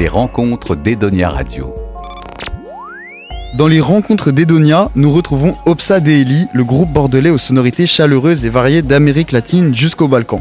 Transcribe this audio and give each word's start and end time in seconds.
Les 0.00 0.08
rencontres 0.08 0.76
d'Edonia 0.76 1.28
Radio. 1.28 1.74
Dans 3.58 3.66
les 3.66 3.82
rencontres 3.82 4.30
d'Edonia, 4.30 4.88
nous 4.94 5.12
retrouvons 5.12 5.58
Opsa 5.66 6.00
Deeli, 6.00 6.46
le 6.54 6.64
groupe 6.64 6.90
bordelais 6.90 7.28
aux 7.28 7.36
sonorités 7.36 7.84
chaleureuses 7.84 8.46
et 8.46 8.48
variées 8.48 8.80
d'Amérique 8.80 9.30
latine 9.30 9.74
jusqu'au 9.74 10.08
Balkan. 10.08 10.40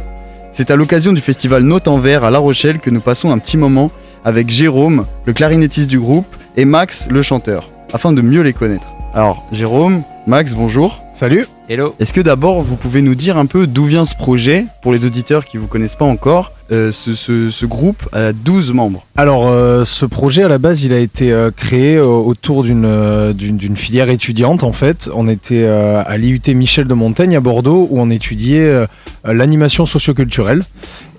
C'est 0.53 0.71
à 0.71 0.77
l'occasion 0.77 1.11
du 1.11 1.19
festival 1.19 1.63
Note 1.63 1.89
en 1.89 1.99
Vert 1.99 2.23
à 2.23 2.31
La 2.31 2.39
Rochelle 2.39 2.79
que 2.79 2.89
nous 2.89 3.01
passons 3.01 3.31
un 3.31 3.37
petit 3.37 3.57
moment 3.57 3.91
avec 4.23 4.49
Jérôme, 4.49 5.05
le 5.25 5.33
clarinettiste 5.33 5.89
du 5.89 5.99
groupe, 5.99 6.37
et 6.55 6.63
Max, 6.63 7.09
le 7.11 7.21
chanteur, 7.21 7.67
afin 7.91 8.13
de 8.13 8.21
mieux 8.21 8.43
les 8.43 8.53
connaître. 8.53 8.87
Alors, 9.13 9.43
Jérôme, 9.51 10.03
Max, 10.25 10.53
bonjour. 10.53 11.03
Salut 11.11 11.45
Hello 11.71 11.93
Est-ce 11.99 12.13
que 12.13 12.21
d'abord 12.21 12.63
vous 12.63 12.75
pouvez 12.77 13.03
nous 13.03 13.13
dire 13.13 13.37
un 13.37 13.45
peu 13.45 13.67
d'où 13.67 13.85
vient 13.85 14.03
ce 14.03 14.15
projet 14.15 14.65
pour 14.81 14.91
les 14.91 15.05
auditeurs 15.05 15.45
qui 15.45 15.57
ne 15.57 15.61
vous 15.61 15.67
connaissent 15.67 15.95
pas 15.95 16.05
encore 16.05 16.49
euh, 16.71 16.91
ce, 16.91 17.13
ce- 17.13 17.51
ce 17.51 17.65
groupe 17.67 18.09
a 18.11 18.33
12 18.33 18.73
membres? 18.73 19.05
Alors 19.15 19.47
euh, 19.47 19.85
ce 19.85 20.07
projet 20.07 20.41
à 20.41 20.47
la 20.47 20.57
base 20.57 20.83
il 20.83 20.93
a 20.93 20.97
été 20.97 21.31
euh, 21.31 21.51
créé 21.55 21.95
euh, 21.97 22.05
autour 22.05 22.63
d'une 22.63 22.85
euh, 22.85 23.33
filière 23.75 24.09
étudiante 24.09 24.63
en 24.63 24.73
fait. 24.73 25.11
On 25.13 25.27
était 25.27 25.61
euh, 25.61 26.01
à 26.03 26.17
l'IUT 26.17 26.41
Michel 26.55 26.85
de 26.87 26.93
Montaigne 26.95 27.35
à 27.35 27.39
Bordeaux 27.39 27.87
où 27.91 28.01
on 28.01 28.09
étudiait 28.09 28.63
euh, 28.63 28.87
l'animation 29.23 29.85
socioculturelle. 29.85 30.63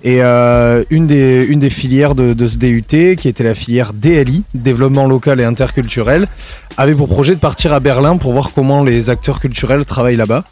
Et 0.03 0.23
euh, 0.23 0.83
une, 0.89 1.05
des, 1.05 1.45
une 1.47 1.59
des 1.59 1.69
filières 1.69 2.15
de, 2.15 2.33
de 2.33 2.47
ce 2.47 2.57
DUT, 2.57 3.15
qui 3.17 3.27
était 3.27 3.43
la 3.43 3.53
filière 3.53 3.93
DLI, 3.93 4.41
développement 4.55 5.05
local 5.05 5.39
et 5.39 5.43
interculturel, 5.43 6.27
avait 6.77 6.95
pour 6.95 7.07
projet 7.07 7.35
de 7.35 7.39
partir 7.39 7.73
à 7.73 7.79
Berlin 7.79 8.17
pour 8.17 8.31
voir 8.31 8.51
comment 8.53 8.83
les 8.83 9.09
acteurs 9.09 9.39
culturels 9.39 9.85
travaillent 9.85 10.15
là-bas. 10.15 10.43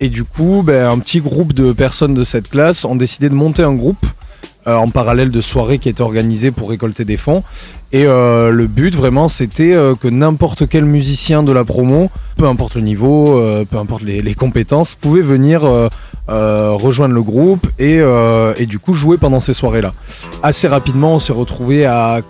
Et 0.00 0.08
du 0.08 0.24
coup, 0.24 0.62
ben, 0.64 0.88
un 0.88 0.98
petit 0.98 1.20
groupe 1.20 1.52
de 1.52 1.72
personnes 1.72 2.14
de 2.14 2.24
cette 2.24 2.48
classe 2.48 2.84
ont 2.84 2.96
décidé 2.96 3.28
de 3.28 3.34
monter 3.34 3.62
un 3.62 3.74
groupe 3.74 4.04
euh, 4.66 4.74
en 4.74 4.88
parallèle 4.88 5.30
de 5.30 5.40
soirées 5.40 5.78
qui 5.78 5.88
étaient 5.88 6.02
organisées 6.02 6.50
pour 6.50 6.68
récolter 6.68 7.06
des 7.06 7.16
fonds. 7.16 7.42
Et 7.92 8.04
euh, 8.06 8.50
le 8.50 8.66
but 8.66 8.94
vraiment 8.94 9.28
c'était 9.28 9.74
euh, 9.74 9.94
que 9.94 10.06
n'importe 10.06 10.68
quel 10.68 10.84
musicien 10.84 11.42
de 11.42 11.50
la 11.50 11.64
promo, 11.64 12.10
peu 12.36 12.46
importe 12.46 12.74
le 12.74 12.82
niveau, 12.82 13.42
peu 13.70 13.78
importe 13.78 14.02
les, 14.02 14.20
les 14.20 14.34
compétences, 14.34 14.94
pouvait 14.94 15.22
venir 15.22 15.62
rejoindre 16.28 17.14
le 17.14 17.22
groupe 17.22 17.66
et, 17.78 18.00
et 18.56 18.66
du 18.66 18.78
coup 18.78 18.92
jouer 18.92 19.16
pendant 19.16 19.40
ces 19.40 19.54
soirées-là. 19.54 19.94
Assez 20.42 20.68
rapidement 20.68 21.14
on 21.14 21.18
s'est 21.18 21.32
retrouvé 21.32 21.86
à 21.86 22.20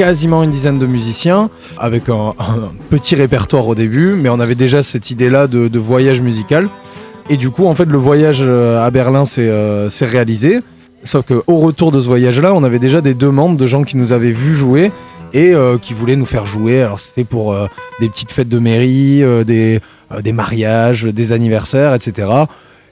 quasiment 0.00 0.42
une 0.42 0.50
dizaine 0.50 0.78
de 0.78 0.86
musiciens 0.86 1.50
avec 1.76 2.08
un, 2.08 2.32
petit 2.88 3.16
répertoire 3.16 3.68
au 3.68 3.74
début, 3.74 4.14
mais 4.14 4.30
on 4.30 4.40
avait 4.40 4.54
déjà 4.54 4.82
cette 4.82 5.10
idée-là 5.10 5.46
de, 5.46 5.78
voyage 5.78 6.22
musical. 6.22 6.70
Et 7.28 7.36
du 7.36 7.50
coup, 7.50 7.66
en 7.66 7.74
fait, 7.74 7.84
le 7.84 7.98
voyage 7.98 8.38
euh, 8.40 8.80
à 8.80 8.90
Berlin 8.90 9.26
s'est 9.26 9.46
euh, 9.46 9.90
réalisé. 10.00 10.60
Sauf 11.04 11.26
qu'au 11.26 11.58
retour 11.58 11.92
de 11.92 12.00
ce 12.00 12.06
voyage-là, 12.06 12.54
on 12.54 12.64
avait 12.64 12.78
déjà 12.78 13.02
des 13.02 13.12
demandes 13.12 13.58
de 13.58 13.66
gens 13.66 13.82
qui 13.82 13.98
nous 13.98 14.14
avaient 14.14 14.32
vus 14.32 14.54
jouer 14.54 14.90
et 15.34 15.52
euh, 15.52 15.76
qui 15.76 15.92
voulaient 15.92 16.16
nous 16.16 16.24
faire 16.24 16.46
jouer. 16.46 16.80
Alors 16.80 16.98
c'était 16.98 17.24
pour 17.24 17.54
des 18.00 18.08
petites 18.08 18.32
fêtes 18.32 18.48
de 18.48 18.58
mairie, 18.58 19.22
des, 19.44 19.82
mariages, 20.32 21.04
des 21.04 21.32
anniversaires, 21.32 21.92
etc. 21.92 22.26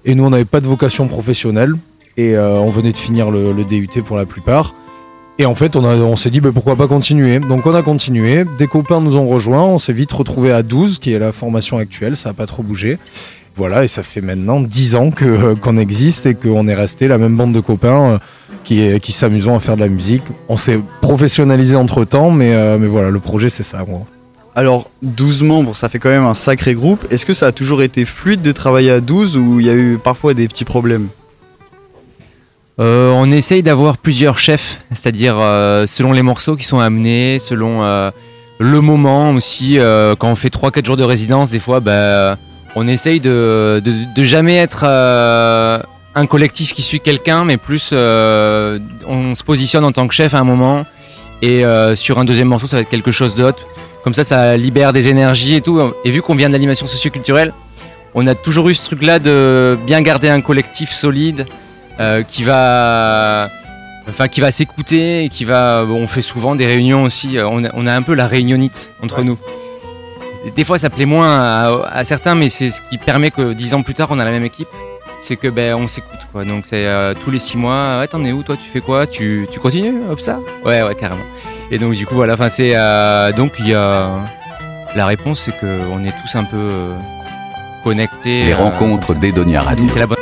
Et 0.05 0.15
nous, 0.15 0.27
on 0.27 0.31
n'avait 0.31 0.45
pas 0.45 0.61
de 0.61 0.69
vocation 0.69 1.09
professionnelle 1.09 1.75
et 2.19 2.37
on 2.39 2.69
venait 2.69 2.93
de 2.93 2.99
finir 2.99 3.31
le 3.31 3.65
DUT 3.65 4.03
pour 4.05 4.19
la 4.19 4.27
plupart. 4.27 4.75
Et 5.41 5.47
en 5.47 5.55
fait, 5.55 5.77
on, 5.77 5.85
on 5.85 6.17
s'est 6.17 6.31
dit 6.31 6.41
bah, 6.41 6.51
pourquoi 6.53 6.77
pas 6.77 6.89
continuer. 6.89 7.39
Donc 7.39 7.67
on 7.67 7.75
a 7.75 7.83
continué. 7.83 8.45
Des 8.59 8.67
copains 8.67 9.01
nous 9.01 9.17
ont 9.17 9.29
rejoints. 9.29 9.63
On 9.63 9.79
s'est 9.79 9.93
vite 9.93 10.13
retrouvé 10.13 10.53
à 10.53 10.63
12, 10.63 10.99
qui 10.99 11.13
est 11.13 11.19
la 11.19 11.33
formation 11.33 11.79
actuelle. 11.79 12.17
Ça 12.17 12.31
n'a 12.31 12.35
pas 12.35 12.47
trop 12.47 12.63
bougé. 12.63 12.99
Voilà, 13.59 13.83
et 13.83 13.89
ça 13.89 14.05
fait 14.05 14.21
maintenant 14.21 14.61
10 14.61 14.95
ans 14.95 15.11
euh, 15.23 15.57
qu'on 15.57 15.79
existe 15.79 16.27
et 16.27 16.35
qu'on 16.35 16.69
est 16.69 16.77
resté 16.77 17.09
la 17.09 17.19
même 17.19 17.37
bande 17.37 17.51
de 17.51 17.59
copains 17.59 18.21
euh, 18.71 18.99
qui, 19.01 19.13
s'amusons 19.13 19.57
à 19.57 19.59
faire 19.59 19.75
de 19.75 19.81
la 19.81 19.89
musique. 19.89 20.23
On 20.49 20.57
s'est 20.57 20.79
professionnalisé 21.01 21.75
entre 21.75 22.05
temps, 22.05 22.31
mais, 22.31 22.55
euh, 22.55 22.79
mais 22.79 22.87
voilà, 22.87 23.11
le 23.11 23.19
projet 23.19 23.49
c'est 23.49 23.65
ça. 23.65 23.83
gros. 23.83 24.07
Alors, 24.55 24.91
12 25.03 25.43
membres, 25.43 25.75
ça 25.75 25.89
fait 25.89 25.99
quand 25.99 26.09
même 26.09 26.25
un 26.25 26.35
sacré 26.35 26.75
groupe. 26.75 27.05
Est-ce 27.11 27.27
que 27.27 27.35
ça 27.35 27.49
a 27.49 27.53
toujours 27.53 27.83
été 27.83 28.05
fluide 28.05 28.43
de 28.43 28.53
travailler 28.53 28.93
à 28.93 29.01
12 29.01 29.37
ou 29.37 29.59
il 29.59 29.67
y 29.67 29.71
a 29.71 29.75
eu 29.75 29.99
parfois 30.03 30.35
des 30.35 30.47
petits 30.47 30.65
problèmes? 30.65 31.09
Euh, 32.81 33.11
On 33.11 33.31
essaye 33.33 33.63
d'avoir 33.63 33.99
plusieurs 33.99 34.39
chefs, 34.39 34.81
c'est-à-dire 34.93 35.37
euh, 35.39 35.87
selon 35.87 36.13
les 36.13 36.23
morceaux 36.23 36.55
qui 36.55 36.65
sont 36.65 36.79
amenés, 36.79 37.39
selon 37.41 37.83
euh, 37.83 38.11
le 38.61 38.81
moment 38.81 39.31
aussi. 39.31 39.79
quand 40.19 40.31
on 40.31 40.37
fait 40.37 40.53
3-4 40.53 40.87
jours 40.87 40.97
de 40.97 41.03
résidence, 41.03 41.51
des 41.51 41.59
fois, 41.59 41.81
bah, 41.81 42.39
on 42.77 42.87
essaye 42.87 43.21
de, 43.21 43.83
de, 43.85 44.23
jamais 44.23 44.57
être 44.57 44.85
un 44.85 46.27
collectif 46.27 46.73
qui 46.73 46.83
suit 46.83 47.01
quelqu'un, 47.01 47.45
mais 47.45 47.57
plus 47.57 47.93
on 47.93 49.35
se 49.35 49.45
positionne 49.45 49.85
en 49.85 49.93
tant 49.93 50.07
que 50.09 50.15
chef 50.15 50.35
à 50.35 50.39
un 50.39 50.45
moment. 50.45 50.87
Et 51.41 51.63
sur 51.95 52.19
un 52.19 52.25
deuxième 52.25 52.49
morceau, 52.49 52.67
ça 52.67 52.77
va 52.77 52.83
être 52.83 52.89
quelque 52.89 53.13
chose 53.13 53.37
d'autre. 53.37 53.67
Comme 54.03 54.15
ça, 54.15 54.25
ça 54.25 54.57
libère 54.57 54.93
des 54.93 55.09
énergies 55.09 55.55
et 55.55 55.61
tout. 55.61 55.81
Et 56.05 56.11
vu 56.11 56.21
qu'on 56.21 56.35
vient 56.35 56.49
de 56.49 56.53
l'animation 56.53 56.87
socioculturelle, 56.87 57.53
on 58.15 58.27
a 58.27 58.35
toujours 58.35 58.69
eu 58.69 58.75
ce 58.75 58.85
truc-là 58.85 59.21
de 59.21 59.79
bien 59.87 60.03
garder 60.03 60.29
un 60.29 60.41
collectif 60.41 60.91
solide 60.91 61.47
euh, 62.01 62.23
qui 62.23 62.43
va, 62.45 63.49
enfin, 64.09 64.29
qui 64.29 64.41
va 64.41 64.51
s'écouter 64.51 65.25
et 65.25 65.29
qui 65.29 65.45
va. 65.45 65.85
bon, 65.85 66.03
on 66.03 66.07
fait 66.07 66.23
souvent 66.23 66.55
des 66.55 66.67
réunions 66.67 67.03
aussi. 67.03 67.39
euh, 67.39 67.49
On 67.49 67.65
a, 67.65 67.69
on 67.75 67.87
a 67.87 67.93
un 67.95 68.03
peu 68.03 68.15
la 68.15 68.27
réunionnite 68.27 68.91
entre 69.03 69.23
nous. 69.23 69.39
Et 70.47 70.51
Des 70.53 70.65
fois, 70.65 70.79
ça 70.79 70.89
plaît 70.91 71.05
moins 71.07 71.29
à, 71.41 71.83
à 71.91 72.05
certains, 72.05 72.35
mais 72.35 72.49
c'est 72.49 72.71
ce 72.71 72.81
qui 72.91 72.99
permet 72.99 73.31
que 73.31 73.53
dix 73.53 73.75
ans 73.75 73.83
plus 73.83 73.95
tard, 73.95 74.09
on 74.11 74.19
a 74.19 74.25
la 74.25 74.31
même 74.31 74.45
équipe. 74.45 74.69
C'est 75.21 75.35
que 75.35 75.49
ben 75.49 75.75
on 75.75 75.89
s'écoute 75.89 76.21
quoi. 76.31 76.45
Donc 76.45 76.63
c'est 76.65 76.87
euh, 76.87 77.13
tous 77.13 77.33
les 77.33 77.41
six 77.41 77.57
mois. 77.57 77.99
Ouais, 77.99 78.07
t'en 78.07 78.25
es 78.25 78.31
où 78.31 78.45
toi? 78.45 78.57
Tu 78.57 78.71
fais 78.71 78.81
quoi? 78.81 79.05
Tu, 79.05 79.49
tu 79.51 79.59
continues? 79.59 79.93
Hop 80.09 80.21
ça? 80.21 80.39
Ouais, 80.65 80.81
ouais, 80.85 80.95
carrément. 80.95 81.25
Et 81.73 81.79
donc 81.79 81.95
du 81.95 82.07
coup 82.07 82.15
voilà. 82.15 82.35
Enfin 82.35 82.49
c'est 82.49 82.71
euh, 82.77 83.33
donc 83.33 83.55
il 83.59 83.67
y 83.67 83.75
a 83.75 84.11
la 84.95 85.07
réponse, 85.07 85.41
c'est 85.41 85.59
que 85.59 85.81
on 85.93 86.05
est 86.05 86.15
tous 86.23 86.39
un 86.39 86.45
peu 86.45 86.57
euh, 86.57 86.95
connectés. 87.83 88.45
Les 88.45 88.53
euh, 88.53 88.57
rencontres 88.59 89.17
d'Edonia 89.17 89.61
Radio. 89.63 89.87
C'est 89.93 89.99
la 89.99 90.07
bonne. 90.07 90.18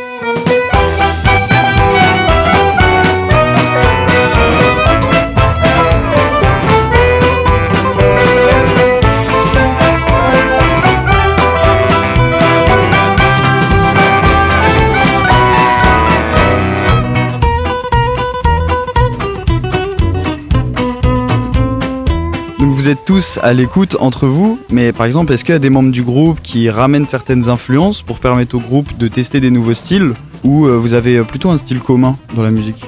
Tous 23.06 23.38
à 23.42 23.52
l'écoute 23.52 23.96
entre 24.00 24.26
vous, 24.26 24.58
mais 24.68 24.92
par 24.92 25.06
exemple, 25.06 25.32
est-ce 25.32 25.44
qu'il 25.44 25.52
y 25.52 25.56
a 25.56 25.60
des 25.60 25.70
membres 25.70 25.92
du 25.92 26.02
groupe 26.02 26.40
qui 26.42 26.68
ramènent 26.70 27.06
certaines 27.06 27.48
influences 27.48 28.02
pour 28.02 28.18
permettre 28.18 28.56
au 28.56 28.60
groupe 28.60 28.96
de 28.98 29.06
tester 29.08 29.38
des 29.40 29.50
nouveaux 29.50 29.74
styles 29.74 30.14
ou 30.44 30.66
euh, 30.66 30.76
vous 30.76 30.92
avez 30.94 31.20
plutôt 31.22 31.50
un 31.50 31.56
style 31.58 31.78
commun 31.80 32.18
dans 32.34 32.42
la 32.42 32.50
musique? 32.50 32.82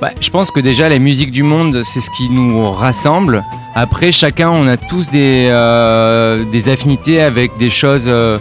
Bah, 0.00 0.10
je 0.20 0.30
pense 0.30 0.50
que 0.50 0.58
déjà 0.58 0.88
la 0.88 0.98
musique 0.98 1.30
du 1.30 1.44
monde, 1.44 1.82
c'est 1.84 2.00
ce 2.00 2.10
qui 2.16 2.28
nous 2.28 2.70
rassemble. 2.72 3.44
Après, 3.76 4.10
chacun, 4.10 4.50
on 4.50 4.66
a 4.66 4.76
tous 4.76 5.08
des, 5.10 5.46
euh, 5.50 6.44
des 6.50 6.68
affinités 6.68 7.20
avec 7.22 7.56
des 7.56 7.70
choses. 7.70 8.06
euh, 8.08 8.38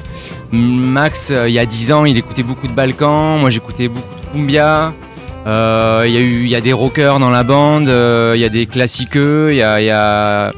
Max, 0.52 1.30
euh, 1.32 1.48
il 1.48 1.54
y 1.54 1.60
a 1.60 1.66
10 1.68 1.92
ans, 1.94 2.04
il 2.04 2.18
écoutait 2.18 2.44
beaucoup 2.44 2.68
de 2.68 2.74
Balkans. 2.74 3.40
Moi, 3.40 3.52
j'écoutais 3.52 3.88
beaucoup 3.90 4.16
de 4.28 4.32
cumbia. 4.40 4.92
Euh, 5.46 6.04
Il 6.08 6.14
y 6.14 6.18
a 6.18 6.20
eu, 6.20 6.48
y 6.48 6.56
a 6.56 6.62
des 6.62 6.74
rockers 6.74 7.20
dans 7.20 7.30
la 7.30 7.44
bande. 7.44 7.88
euh, 7.88 8.34
Il 8.36 8.42
y 8.42 8.46
a 8.46 8.50
des 8.50 8.66
classiqueux. 8.66 9.50
Il 9.52 9.58
y 9.58 9.62
a- 9.62 10.52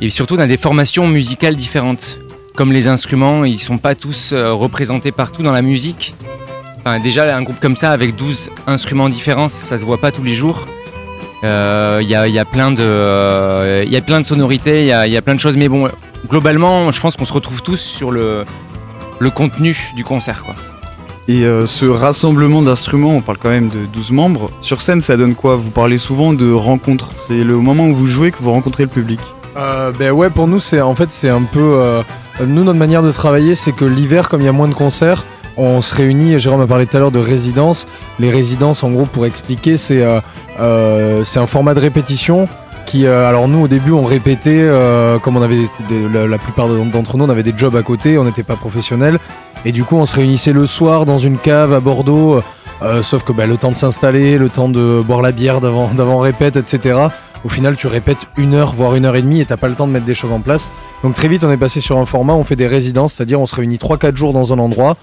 et 0.00 0.10
surtout, 0.10 0.34
on 0.34 0.40
a 0.40 0.46
des 0.46 0.56
formations 0.56 1.06
musicales 1.06 1.56
différentes. 1.56 2.18
Comme 2.56 2.72
les 2.72 2.88
instruments, 2.88 3.44
ils 3.44 3.60
sont 3.60 3.78
pas 3.78 3.94
tous 3.94 4.32
euh, 4.32 4.52
représentés 4.52 5.12
partout 5.12 5.42
dans 5.42 5.52
la 5.52 5.62
musique. 5.62 6.14
Enfin, 6.78 7.00
déjà, 7.00 7.36
un 7.36 7.42
groupe 7.42 7.60
comme 7.60 7.76
ça, 7.76 7.90
avec 7.90 8.16
12 8.16 8.50
instruments 8.66 9.08
différents, 9.08 9.48
ça 9.48 9.76
se 9.76 9.84
voit 9.84 9.98
pas 9.98 10.10
tous 10.12 10.22
les 10.22 10.34
jours. 10.34 10.66
Euh, 11.44 12.00
Il 12.02 12.08
y, 12.08 12.14
a, 12.14 12.44
plein 12.44 12.70
de, 12.70 12.82
euh, 12.82 13.84
y 13.86 13.96
a 13.96 14.00
plein 14.00 14.20
de 14.20 14.26
sonorités, 14.26 14.82
il 14.82 14.86
y 14.86 15.16
a, 15.16 15.22
plein 15.22 15.34
de 15.34 15.40
choses. 15.40 15.56
Mais 15.56 15.68
bon, 15.68 15.88
globalement, 16.28 16.90
je 16.90 17.00
pense 17.00 17.16
qu'on 17.16 17.24
se 17.24 17.32
retrouve 17.32 17.62
tous 17.62 17.80
sur 17.80 18.10
le, 18.10 18.44
contenu 19.34 19.76
du 19.96 20.04
concert. 20.04 20.44
Quoi. 20.44 20.54
Et 21.28 21.42
ce 21.66 21.86
rassemblement 21.86 22.62
d'instruments, 22.62 23.16
on 23.16 23.20
parle 23.22 23.38
quand 23.38 23.50
même 23.50 23.68
de 23.68 23.86
12 23.86 24.12
membres. 24.12 24.50
Sur 24.60 24.82
scène, 24.82 25.00
ça 25.00 25.16
donne 25.16 25.34
quoi? 25.34 25.56
Vous 25.56 25.70
parlez 25.70 25.98
souvent 25.98 26.34
de 26.34 26.52
rencontres. 26.52 27.10
C'est 27.26 27.42
le 27.42 27.56
moment 27.56 27.88
où 27.88 27.94
vous 27.94 28.06
jouez 28.06 28.30
que 28.30 28.38
vous 28.40 28.52
rencontrez 28.52 28.84
le 28.84 28.90
public. 28.90 29.20
Euh, 29.56 29.92
ben 29.92 30.10
ouais, 30.10 30.30
pour 30.30 30.46
nous, 30.46 30.60
c'est 30.60 30.80
en 30.80 30.94
fait, 30.94 31.12
c'est 31.12 31.28
un 31.28 31.42
peu. 31.42 31.60
euh, 31.60 32.02
nous, 32.44 32.64
notre 32.64 32.78
manière 32.78 33.02
de 33.02 33.12
travailler, 33.12 33.54
c'est 33.54 33.72
que 33.72 33.84
l'hiver, 33.84 34.28
comme 34.28 34.40
il 34.40 34.46
y 34.46 34.48
a 34.48 34.52
moins 34.52 34.68
de 34.68 34.74
concerts, 34.74 35.24
on 35.56 35.80
se 35.82 35.94
réunit. 35.94 36.38
Jérôme 36.38 36.60
a 36.60 36.66
parlé 36.66 36.86
tout 36.86 36.96
à 36.96 37.00
l'heure 37.00 37.12
de 37.12 37.20
résidences. 37.20 37.86
Les 38.18 38.30
résidences, 38.30 38.82
en 38.82 38.90
gros, 38.90 39.04
pour 39.04 39.26
expliquer, 39.26 39.76
c'est 39.76 40.02
euh, 40.58 41.24
un 41.36 41.46
format 41.46 41.74
de 41.74 41.80
répétition 41.80 42.48
qui, 42.86 43.06
alors 43.06 43.48
nous, 43.48 43.62
au 43.62 43.68
début, 43.68 43.92
on 43.92 44.04
répétait, 44.04 44.68
comme 45.22 45.38
on 45.38 45.42
avait 45.42 45.70
la, 46.12 46.36
plupart 46.36 46.68
d'entre 46.68 47.16
nous, 47.16 47.24
on 47.24 47.30
avait 47.30 47.42
des 47.42 47.54
jobs 47.56 47.74
à 47.76 47.82
côté, 47.82 48.18
on 48.18 48.24
n'était 48.24 48.42
pas 48.42 48.56
professionnels, 48.56 49.18
et 49.64 49.72
du 49.72 49.84
coup, 49.84 49.96
on 49.96 50.04
se 50.04 50.14
réunissait 50.14 50.52
le 50.52 50.66
soir 50.66 51.06
dans 51.06 51.16
une 51.16 51.38
cave 51.38 51.72
à 51.72 51.80
Bordeaux. 51.80 52.42
sauf 53.00 53.24
que 53.24 53.32
bah, 53.32 53.46
le 53.46 53.56
temps 53.56 53.70
de 53.70 53.78
s'installer, 53.78 54.36
le 54.36 54.50
temps 54.50 54.68
de 54.68 55.00
boire 55.00 55.22
la 55.22 55.32
bière 55.32 55.62
d'avant 55.62 56.18
répète, 56.18 56.56
etc. 56.56 57.08
au 57.44 57.48
final 57.48 57.76
tu 57.76 57.86
répètes 57.86 58.26
une 58.36 58.54
heure 58.54 58.74
voire 58.74 58.94
une 58.96 59.04
heure 59.04 59.16
et 59.16 59.22
demie 59.22 59.40
et 59.40 59.44
t'as 59.46 59.56
pas 59.56 59.68
le 59.68 59.74
temps 59.74 59.86
de 59.86 59.92
mettre 59.92 60.06
des 60.06 60.14
choses 60.14 60.32
en 60.32 60.40
place. 60.40 60.70
Donc 61.02 61.14
très 61.14 61.28
vite 61.28 61.44
on 61.44 61.50
est 61.50 61.56
passé 61.56 61.80
sur 61.80 61.98
un 61.98 62.06
format, 62.06 62.32
on 62.34 62.44
fait 62.44 62.56
des 62.56 62.66
résidences, 62.66 63.14
c'est-à-dire 63.14 63.40
on 63.40 63.46
se 63.46 63.54
réunit 63.54 63.76
3-4 63.76 64.16
jours 64.16 64.32
dans 64.32 64.52
un 64.52 64.58
endroit, 64.58 64.96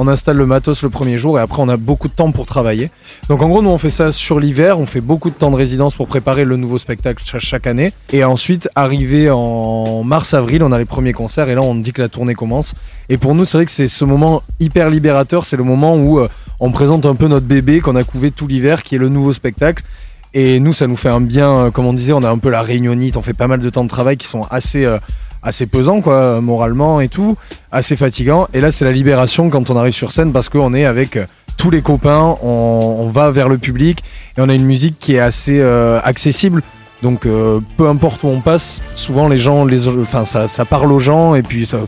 on 0.00 0.06
installe 0.06 0.36
le 0.36 0.46
matos 0.46 0.82
le 0.84 0.90
premier 0.90 1.18
jour 1.18 1.38
et 1.40 1.42
après 1.42 1.60
on 1.60 1.68
a 1.68 1.76
beaucoup 1.76 2.06
de 2.06 2.12
temps 2.14 2.30
pour 2.30 2.46
travailler. 2.46 2.90
Donc 3.28 3.42
en 3.42 3.48
gros 3.48 3.62
nous 3.62 3.70
on 3.70 3.78
fait 3.78 3.90
ça 3.90 4.12
sur 4.12 4.38
l'hiver, 4.38 4.78
on 4.78 4.86
fait 4.86 5.00
beaucoup 5.00 5.28
de 5.30 5.34
temps 5.34 5.50
de 5.50 5.56
résidence 5.56 5.94
pour 5.96 6.06
préparer 6.06 6.44
le 6.44 6.56
nouveau 6.56 6.78
spectacle 6.78 7.24
cha- 7.26 7.40
chaque 7.40 7.66
année 7.66 7.92
et 8.12 8.22
ensuite 8.22 8.68
arrivé 8.76 9.28
en 9.28 10.04
mars-avril 10.04 10.62
on 10.62 10.70
a 10.70 10.78
les 10.78 10.84
premiers 10.84 11.12
concerts 11.12 11.48
et 11.48 11.56
là 11.56 11.62
on 11.62 11.74
dit 11.74 11.92
que 11.92 12.00
la 12.02 12.08
tournée 12.08 12.34
commence. 12.34 12.74
Et 13.08 13.16
pour 13.18 13.34
nous 13.34 13.44
c'est 13.44 13.58
vrai 13.58 13.64
que 13.66 13.72
c'est 13.72 13.88
ce 13.88 14.04
moment 14.04 14.42
hyper 14.60 14.88
libérateur, 14.88 15.44
c'est 15.44 15.56
le 15.56 15.64
moment 15.64 15.96
où 15.96 16.20
euh, 16.20 16.28
on 16.60 16.70
présente 16.70 17.04
un 17.06 17.14
peu 17.16 17.26
notre 17.26 17.46
bébé 17.46 17.80
qu'on 17.80 17.96
a 17.96 18.04
couvé 18.04 18.30
tout 18.30 18.46
l'hiver 18.46 18.84
qui 18.84 18.94
est 18.94 18.98
le 18.98 19.08
nouveau 19.08 19.32
spectacle. 19.32 19.82
Et 20.34 20.60
nous, 20.60 20.72
ça 20.72 20.86
nous 20.86 20.96
fait 20.96 21.08
un 21.08 21.20
bien, 21.20 21.50
euh, 21.50 21.70
comme 21.70 21.86
on 21.86 21.92
disait, 21.92 22.12
on 22.12 22.22
a 22.22 22.30
un 22.30 22.38
peu 22.38 22.50
la 22.50 22.62
réunionite, 22.62 23.16
on 23.16 23.22
fait 23.22 23.32
pas 23.32 23.46
mal 23.46 23.60
de 23.60 23.70
temps 23.70 23.84
de 23.84 23.88
travail 23.88 24.16
qui 24.16 24.26
sont 24.26 24.46
assez, 24.50 24.84
euh, 24.84 24.98
assez 25.42 25.66
pesants, 25.66 26.00
quoi, 26.00 26.40
moralement 26.40 27.00
et 27.00 27.08
tout, 27.08 27.36
assez 27.72 27.96
fatigants. 27.96 28.46
Et 28.52 28.60
là, 28.60 28.70
c'est 28.70 28.84
la 28.84 28.92
libération 28.92 29.48
quand 29.48 29.70
on 29.70 29.76
arrive 29.76 29.92
sur 29.92 30.12
scène 30.12 30.32
parce 30.32 30.48
qu'on 30.48 30.74
est 30.74 30.84
avec 30.84 31.16
euh, 31.16 31.24
tous 31.56 31.70
les 31.70 31.82
copains, 31.82 32.36
on, 32.42 33.10
va 33.10 33.30
vers 33.30 33.48
le 33.48 33.58
public 33.58 34.04
et 34.36 34.40
on 34.40 34.48
a 34.48 34.54
une 34.54 34.66
musique 34.66 34.98
qui 35.00 35.16
est 35.16 35.18
assez 35.18 35.60
accessible. 35.60 36.62
Donc, 37.02 37.22
peu 37.22 37.88
importe 37.88 38.22
où 38.22 38.28
on 38.28 38.40
passe, 38.40 38.80
souvent 38.94 39.26
les 39.26 39.38
gens, 39.38 39.64
les, 39.64 39.88
enfin, 39.88 40.24
ça, 40.24 40.64
parle 40.64 40.92
aux 40.92 41.00
gens 41.00 41.34
et 41.34 41.42
puis 41.42 41.66
ça, 41.66 41.78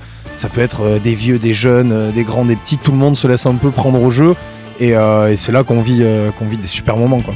peut 0.53 0.61
être 0.61 0.99
des 1.05 1.15
vieux, 1.15 1.39
des 1.39 1.53
jeunes, 1.53 2.11
des 2.11 2.25
grands, 2.25 2.45
des 2.45 2.57
petits, 2.57 2.79
tout 2.79 2.91
le 2.91 2.99
monde 2.99 3.17
se 3.17 3.29
laisse 3.29 3.47
un 3.47 3.55
peu 3.55 3.71
prendre 3.71 4.03
au 4.03 4.11
jeu. 4.11 4.35
Et, 4.81 4.93
c'est 5.37 5.53
là 5.53 5.63
qu'on 5.63 5.83
vit, 5.83 6.03
qu'on 6.37 6.49
vit 6.49 6.57
des 6.57 6.67
super 6.67 6.97
moments, 6.97 7.21
quoi. 7.21 7.35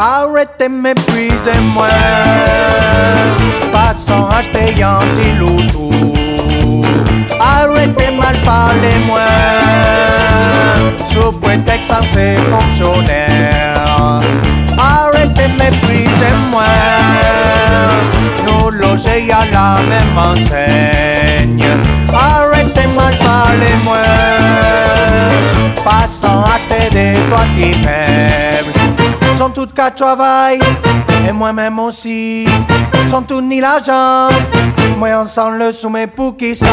Arrêtez, 0.00 0.68
méprisez-moi, 0.68 1.88
passant 3.72 4.28
acheter 4.28 4.80
un 4.80 4.98
petit 4.98 5.32
loutou. 5.40 5.90
Arrêtez, 7.40 8.12
mal 8.12 8.36
parlez-moi, 8.44 9.26
sous 11.08 11.32
prétexte 11.40 11.90
censé 11.90 12.36
fonctionnaire. 12.48 14.20
Arrêtez, 14.78 15.48
méprisez-moi, 15.58 16.62
nous 18.46 18.70
loger 18.70 19.28
à 19.32 19.44
la 19.52 19.80
même 19.90 20.16
enseigne. 20.16 21.66
Arrêtez, 22.14 22.86
mal 22.86 23.16
parlez-moi, 23.18 24.04
passant 25.84 26.44
acheter 26.54 26.88
des 26.92 27.18
toits 27.28 27.46
toutes 29.58 29.74
qu'à 29.74 29.90
travail 29.90 30.60
et 31.28 31.32
moi-même 31.32 31.80
aussi 31.80 32.46
sont 33.10 33.22
tous 33.22 33.40
ni 33.40 33.60
l'argent. 33.60 34.28
Moi 34.96 35.08
on 35.20 35.26
sent 35.26 35.50
le 35.58 35.72
soumet 35.72 36.06
pour 36.06 36.36
qui 36.36 36.54
ça 36.54 36.68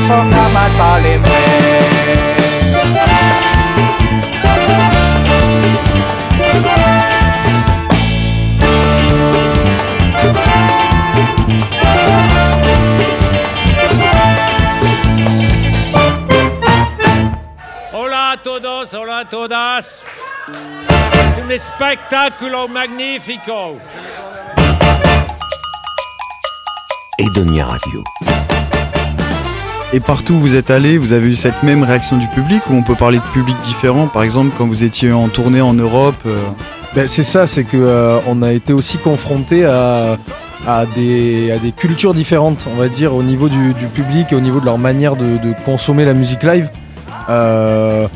sont 0.00 0.28
pas 0.34 0.48
mal 0.52 0.70
parler 0.76 1.20
Hola 17.92 18.30
a 18.32 18.36
todos, 18.42 18.92
hola 18.92 19.18
a 19.18 19.24
todas. 19.24 20.02
Es 20.46 21.40
un 21.40 21.48
espectáculo 21.50 22.68
magnífico. 22.68 23.78
Edonia 27.18 27.64
Radio. 27.64 28.04
Et 29.94 30.00
partout 30.00 30.34
où 30.34 30.40
vous 30.40 30.54
êtes 30.54 30.70
allé, 30.70 30.98
vous 30.98 31.12
avez 31.12 31.28
eu 31.30 31.36
cette 31.36 31.62
même 31.62 31.82
réaction 31.82 32.18
du 32.18 32.26
public 32.28 32.60
ou 32.68 32.74
on 32.74 32.82
peut 32.82 32.94
parler 32.94 33.18
de 33.18 33.32
publics 33.32 33.58
différents 33.62 34.06
Par 34.06 34.22
exemple, 34.22 34.54
quand 34.58 34.66
vous 34.66 34.84
étiez 34.84 35.12
en 35.12 35.28
tournée 35.28 35.62
en 35.62 35.72
Europe 35.72 36.16
euh, 36.26 36.36
Ben, 36.94 37.08
c'est 37.08 37.22
ça, 37.22 37.46
c'est 37.46 37.64
que 37.64 37.78
euh, 37.78 38.18
on 38.26 38.42
a 38.42 38.52
été 38.52 38.74
aussi 38.74 38.98
confronté 38.98 39.64
à, 39.64 40.18
à, 40.66 40.84
des, 40.84 41.52
à 41.52 41.58
des 41.58 41.72
cultures 41.72 42.12
différentes, 42.12 42.66
on 42.70 42.76
va 42.76 42.88
dire, 42.88 43.14
au 43.14 43.22
niveau 43.22 43.48
du, 43.48 43.72
du 43.72 43.86
public 43.86 44.32
et 44.32 44.34
au 44.34 44.40
niveau 44.40 44.60
de 44.60 44.66
leur 44.66 44.78
manière 44.78 45.16
de, 45.16 45.38
de 45.38 45.54
consommer 45.64 46.04
la 46.04 46.12
musique 46.12 46.42
live. 46.42 46.68
Euh, 47.30 48.08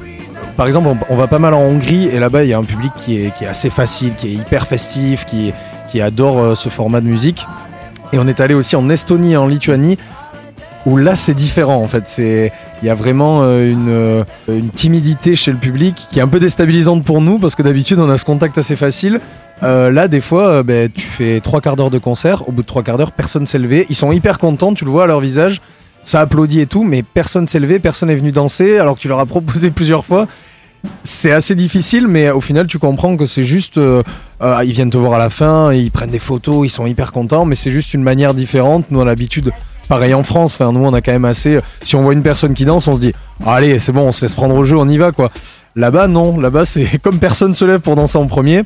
par 0.59 0.67
exemple, 0.67 0.89
on, 1.09 1.15
va 1.17 1.29
pas 1.29 1.39
mal 1.39 1.55
en 1.55 1.61
Hongrie 1.61 2.09
et 2.09 2.19
là-bas, 2.19 2.43
il 2.43 2.51
y 2.51 2.53
a 2.53 2.59
un 2.59 2.65
public 2.65 2.91
qui 2.97 3.17
est, 3.23 3.47
assez 3.47 3.71
facile, 3.71 4.17
qui 4.17 4.27
est 4.27 4.33
hyper 4.33 4.67
festif, 4.67 5.25
qui, 5.25 6.01
adore 6.01 6.41
euh, 6.41 6.55
ce 6.57 6.69
format 6.69 7.01
de 7.01 7.07
musique. 7.07 7.47
Et 8.13 8.19
on 8.19 8.27
est 8.27 8.41
allé 8.41 8.55
aussi 8.55 8.75
en 8.75 8.91
Estonie 8.91 9.35
et 9.35 9.37
en 9.37 9.47
Lituanie 9.47 9.99
où 10.85 10.97
là 10.97 11.15
c'est 11.15 11.35
différent 11.35 11.77
en 11.77 11.87
fait. 11.87 12.09
C'est 12.09 12.53
il 12.83 12.87
y 12.87 12.91
a 12.91 12.97
vraiment 12.97 13.43
euh, 13.43 13.71
une, 13.71 13.89
euh, 13.89 14.25
une 14.49 14.71
timidité 14.71 15.37
chez 15.37 15.53
le 15.53 15.59
public 15.59 16.09
qui 16.11 16.19
est 16.19 16.23
un 16.23 16.29
peu 16.29 16.41
déstabilisante 16.41 17.05
pour 17.05 17.21
nous 17.21 17.39
parce 17.39 17.55
que 17.55 17.63
d'habitude 17.63 18.01
on 18.01 18.11
a 18.11 18.19
ce 18.19 18.25
contact 18.25 18.59
assez 18.59 18.75
facile. 18.75 19.21
Là 19.63 20.09
des 20.09 20.21
fois 20.21 20.65
ben, 20.65 20.91
tu 20.91 21.07
fais 21.07 21.41
trois 21.41 21.61
quarts 21.61 21.77
d'heure 21.77 21.91
de 21.91 21.99
concert, 21.99 22.49
au 22.49 22.53
bout 22.53 22.63
de 22.63 22.67
trois 22.67 22.83
quarts 22.83 22.97
d'heure 22.99 23.13
personne 23.13 23.47
s'est 23.47 23.59
levé. 23.59 23.87
Ils 23.91 23.97
sont 23.97 24.11
hyper 24.11 24.41
contents, 24.41 24.75
tu 24.75 24.85
le 24.85 24.91
vois 24.91 25.05
à 25.05 25.07
leur 25.07 25.21
visage, 25.21 25.61
ça 26.05 26.21
applaudit 26.21 26.61
et 26.61 26.67
tout, 26.67 26.85
mais 26.85 27.03
personne 27.03 27.47
s'est 27.47 27.61
levé, 27.61 27.79
personne 27.79 28.11
est 28.11 28.17
venu 28.17 28.33
danser 28.33 28.79
alors 28.79 28.97
que 28.97 29.01
tu 29.01 29.09
leur 29.09 29.19
as 29.19 29.27
proposé 29.27 29.71
plusieurs 29.73 30.05
fois. 30.05 30.27
C'est 31.03 31.33
assez 31.33 31.55
difficile, 31.55 32.07
mais 32.07 32.31
au 32.31 32.41
final, 32.41 32.67
tu 32.67 32.79
comprends 32.79 33.17
que 33.17 33.27
c'est 33.27 33.43
juste. 33.43 33.79
euh, 33.79 34.03
euh, 34.43 34.63
ils 34.65 34.73
viennent 34.73 34.91
te 34.91 34.97
voir 34.97 35.15
à 35.15 35.19
la 35.19 35.29
fin, 35.29 35.73
ils 35.73 35.91
prennent 35.91 36.11
des 36.11 36.21
photos, 36.21 36.65
ils 36.67 36.71
sont 36.71 36.87
hyper 36.87 37.13
contents, 37.13 37.45
mais 37.45 37.57
c'est 37.57 37.73
juste 37.73 37.95
une 37.95 38.03
manière 38.03 38.33
différente. 38.33 38.87
Nous, 38.91 39.01
on 39.01 39.03
a 39.03 39.05
l'habitude, 39.05 39.51
pareil 39.89 40.15
en 40.15 40.23
France, 40.23 40.55
enfin, 40.55 40.71
nous, 40.73 40.85
on 40.85 40.95
a 40.95 41.01
quand 41.01 41.13
même 41.13 41.25
assez. 41.25 41.59
Si 41.83 41.97
on 41.97 42.03
voit 42.03 42.13
une 42.13 42.23
personne 42.23 42.55
qui 42.55 42.65
danse, 42.65 42.87
on 42.87 42.95
se 42.95 43.01
dit 43.01 43.13
Allez, 43.45 43.81
c'est 43.81 43.91
bon, 43.91 44.03
on 44.03 44.13
se 44.13 44.25
laisse 44.25 44.35
prendre 44.35 44.55
au 44.55 44.65
jeu, 44.65 44.77
on 44.79 44.89
y 44.89 44.99
va, 44.99 45.11
quoi. 45.11 45.33
Là-bas, 45.75 46.07
non. 46.07 46.39
Là-bas, 46.39 46.65
c'est 46.65 46.99
comme 47.03 47.19
personne 47.19 47.55
se 47.55 47.65
lève 47.65 47.81
pour 47.81 47.97
danser 47.97 48.19
en 48.19 48.27
premier, 48.27 48.63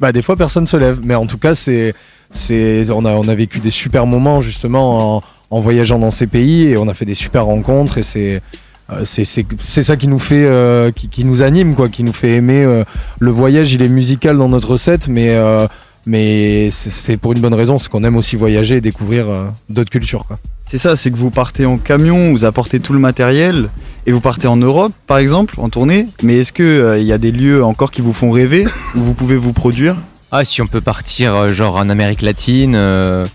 bah, 0.00 0.12
des 0.12 0.22
fois, 0.22 0.36
personne 0.36 0.66
se 0.66 0.78
lève. 0.78 1.00
Mais 1.04 1.14
en 1.14 1.26
tout 1.26 1.38
cas, 1.38 1.54
c'est. 1.54 1.94
On, 2.32 3.04
a, 3.04 3.12
on 3.12 3.28
a 3.28 3.34
vécu 3.34 3.58
des 3.60 3.70
super 3.70 4.06
moments, 4.06 4.40
justement, 4.40 5.22
en, 5.50 5.60
voyageant 5.60 5.98
dans 5.98 6.10
ces 6.10 6.26
pays, 6.26 6.64
et 6.68 6.76
on 6.76 6.88
a 6.88 6.94
fait 6.94 7.04
des 7.04 7.14
super 7.14 7.44
rencontres, 7.46 7.98
et 7.98 8.02
c'est. 8.02 8.40
Euh, 8.92 9.04
c'est 9.04 9.82
ça 9.84 9.96
qui 9.96 10.08
nous 10.08 10.18
fait 10.18 10.44
euh, 10.44 10.90
qui, 10.90 11.08
qui 11.08 11.24
nous 11.24 11.42
anime 11.42 11.76
quoi 11.76 11.88
qui 11.88 12.02
nous 12.02 12.12
fait 12.12 12.30
aimer 12.30 12.64
euh, 12.64 12.82
le 13.20 13.30
voyage 13.30 13.72
il 13.72 13.82
est 13.82 13.88
musical 13.88 14.36
dans 14.36 14.48
notre 14.48 14.76
set 14.76 15.06
mais 15.06 15.38
mais 16.06 16.70
c'est- 16.72 17.16
pour 17.16 17.32
une 17.32 17.38
bonne 17.40 17.54
raison 17.54 17.78
c'est 17.78 17.88
qu'on 17.88 18.02
aime 18.02 18.16
aussi 18.16 18.34
voyager 18.34 18.78
et 18.78 18.80
découvrir 18.80 19.26
d'autres 19.68 19.90
cultures 19.90 20.24
C'est 20.64 20.78
ça, 20.78 20.96
c'est 20.96 21.10
que 21.12 21.16
vous 21.16 21.30
partez 21.30 21.66
en 21.66 21.78
camion, 21.78 22.32
vous 22.32 22.44
apportez 22.44 22.80
tout 22.80 22.92
le 22.92 22.98
matériel 22.98 23.70
et 24.06 24.12
vous 24.12 24.20
partez 24.20 24.48
en 24.48 24.56
Europe, 24.56 24.92
par 25.06 25.18
exemple, 25.18 25.54
en 25.58 25.68
tournée. 25.68 26.06
Mais 26.22 26.38
est-ce 26.38 26.52
euh, 26.60 26.98
il 26.98 27.06
y 27.06 27.12
a 27.12 27.18
des 27.18 27.30
lieux 27.32 27.62
encore 27.64 27.90
qui 27.90 28.02
vous 28.02 28.12
font 28.12 28.30
rêver 28.32 28.64
où 28.96 29.00
vous 29.00 29.14
pouvez 29.14 29.36
vous 29.36 29.52
produire? 29.52 29.96
Ah, 30.32 30.44
si 30.44 30.62
on 30.62 30.68
peut 30.68 30.80
partir 30.80 31.34
euh, 31.34 31.48
genre 31.48 31.74
en 31.76 31.88
Amérique 31.88 32.22
latine, 32.22 32.74
euh, 32.76 33.26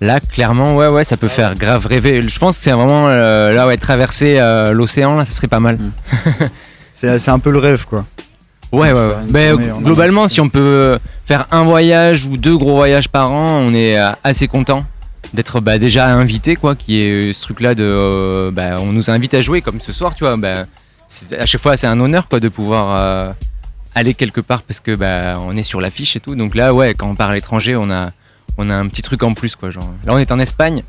là 0.00 0.20
clairement, 0.20 0.74
ouais, 0.74 0.88
ouais, 0.88 1.04
ça 1.04 1.18
peut 1.18 1.28
faire 1.28 1.54
grave 1.54 1.84
rêver. 1.84 2.22
Je 2.26 2.38
pense 2.38 2.56
que 2.56 2.62
c'est 2.64 2.70
vraiment 2.70 3.08
euh, 3.08 3.52
là, 3.52 3.66
ouais, 3.66 3.76
traverser 3.76 4.38
euh, 4.38 4.72
l'océan, 4.72 5.16
là, 5.16 5.26
ça 5.26 5.32
serait 5.32 5.48
pas 5.48 5.60
mal. 5.60 5.78
C'est 6.94 7.18
c'est 7.18 7.30
un 7.30 7.38
peu 7.38 7.50
le 7.50 7.58
rêve, 7.58 7.86
quoi. 7.86 8.04
Ouais, 8.72 8.92
ouais, 8.92 9.14
ouais. 9.32 9.70
En 9.72 9.80
globalement, 9.80 10.28
si 10.28 10.42
on 10.42 10.50
peut 10.50 10.98
faire 11.24 11.46
un 11.50 11.64
voyage 11.64 12.26
ou 12.26 12.36
deux 12.36 12.58
gros 12.58 12.76
voyages 12.76 13.08
par 13.08 13.32
an, 13.32 13.58
on 13.58 13.72
est 13.72 13.96
assez 14.22 14.48
content 14.48 14.80
d'être 15.32 15.60
bah, 15.60 15.78
déjà 15.78 16.08
invité, 16.08 16.56
quoi, 16.56 16.76
qui 16.76 17.00
est 17.00 17.32
ce 17.32 17.40
truc-là 17.40 17.74
de, 17.74 18.50
bah, 18.50 18.76
on 18.80 18.92
nous 18.92 19.10
invite 19.10 19.32
à 19.32 19.40
jouer 19.40 19.62
comme 19.62 19.80
ce 19.80 19.94
soir, 19.94 20.14
tu 20.14 20.24
vois. 20.24 20.36
Bah, 20.36 20.66
à 21.38 21.46
chaque 21.46 21.62
fois, 21.62 21.78
c'est 21.78 21.86
un 21.86 21.98
honneur, 22.00 22.28
quoi, 22.28 22.38
de 22.38 22.50
pouvoir 22.50 23.34
aller 23.94 24.14
quelque 24.14 24.40
part 24.40 24.62
parce 24.62 24.80
que 24.80 24.94
bah, 24.94 25.38
on 25.40 25.56
est 25.56 25.62
sur 25.62 25.80
l'affiche 25.80 26.16
et 26.16 26.20
tout. 26.20 26.34
Donc 26.34 26.54
là, 26.54 26.72
ouais, 26.72 26.94
quand 26.94 27.08
on 27.08 27.14
part 27.14 27.30
à 27.30 27.34
l'étranger, 27.34 27.76
on 27.76 27.90
a, 27.90 28.10
on 28.58 28.70
a 28.70 28.74
un 28.74 28.88
petit 28.88 29.02
truc 29.02 29.22
en 29.22 29.34
plus, 29.34 29.56
quoi. 29.56 29.70
Genre, 29.70 29.84
là, 30.04 30.12
on 30.14 30.18
est 30.18 30.32
en 30.32 30.38
Espagne. 30.38 30.82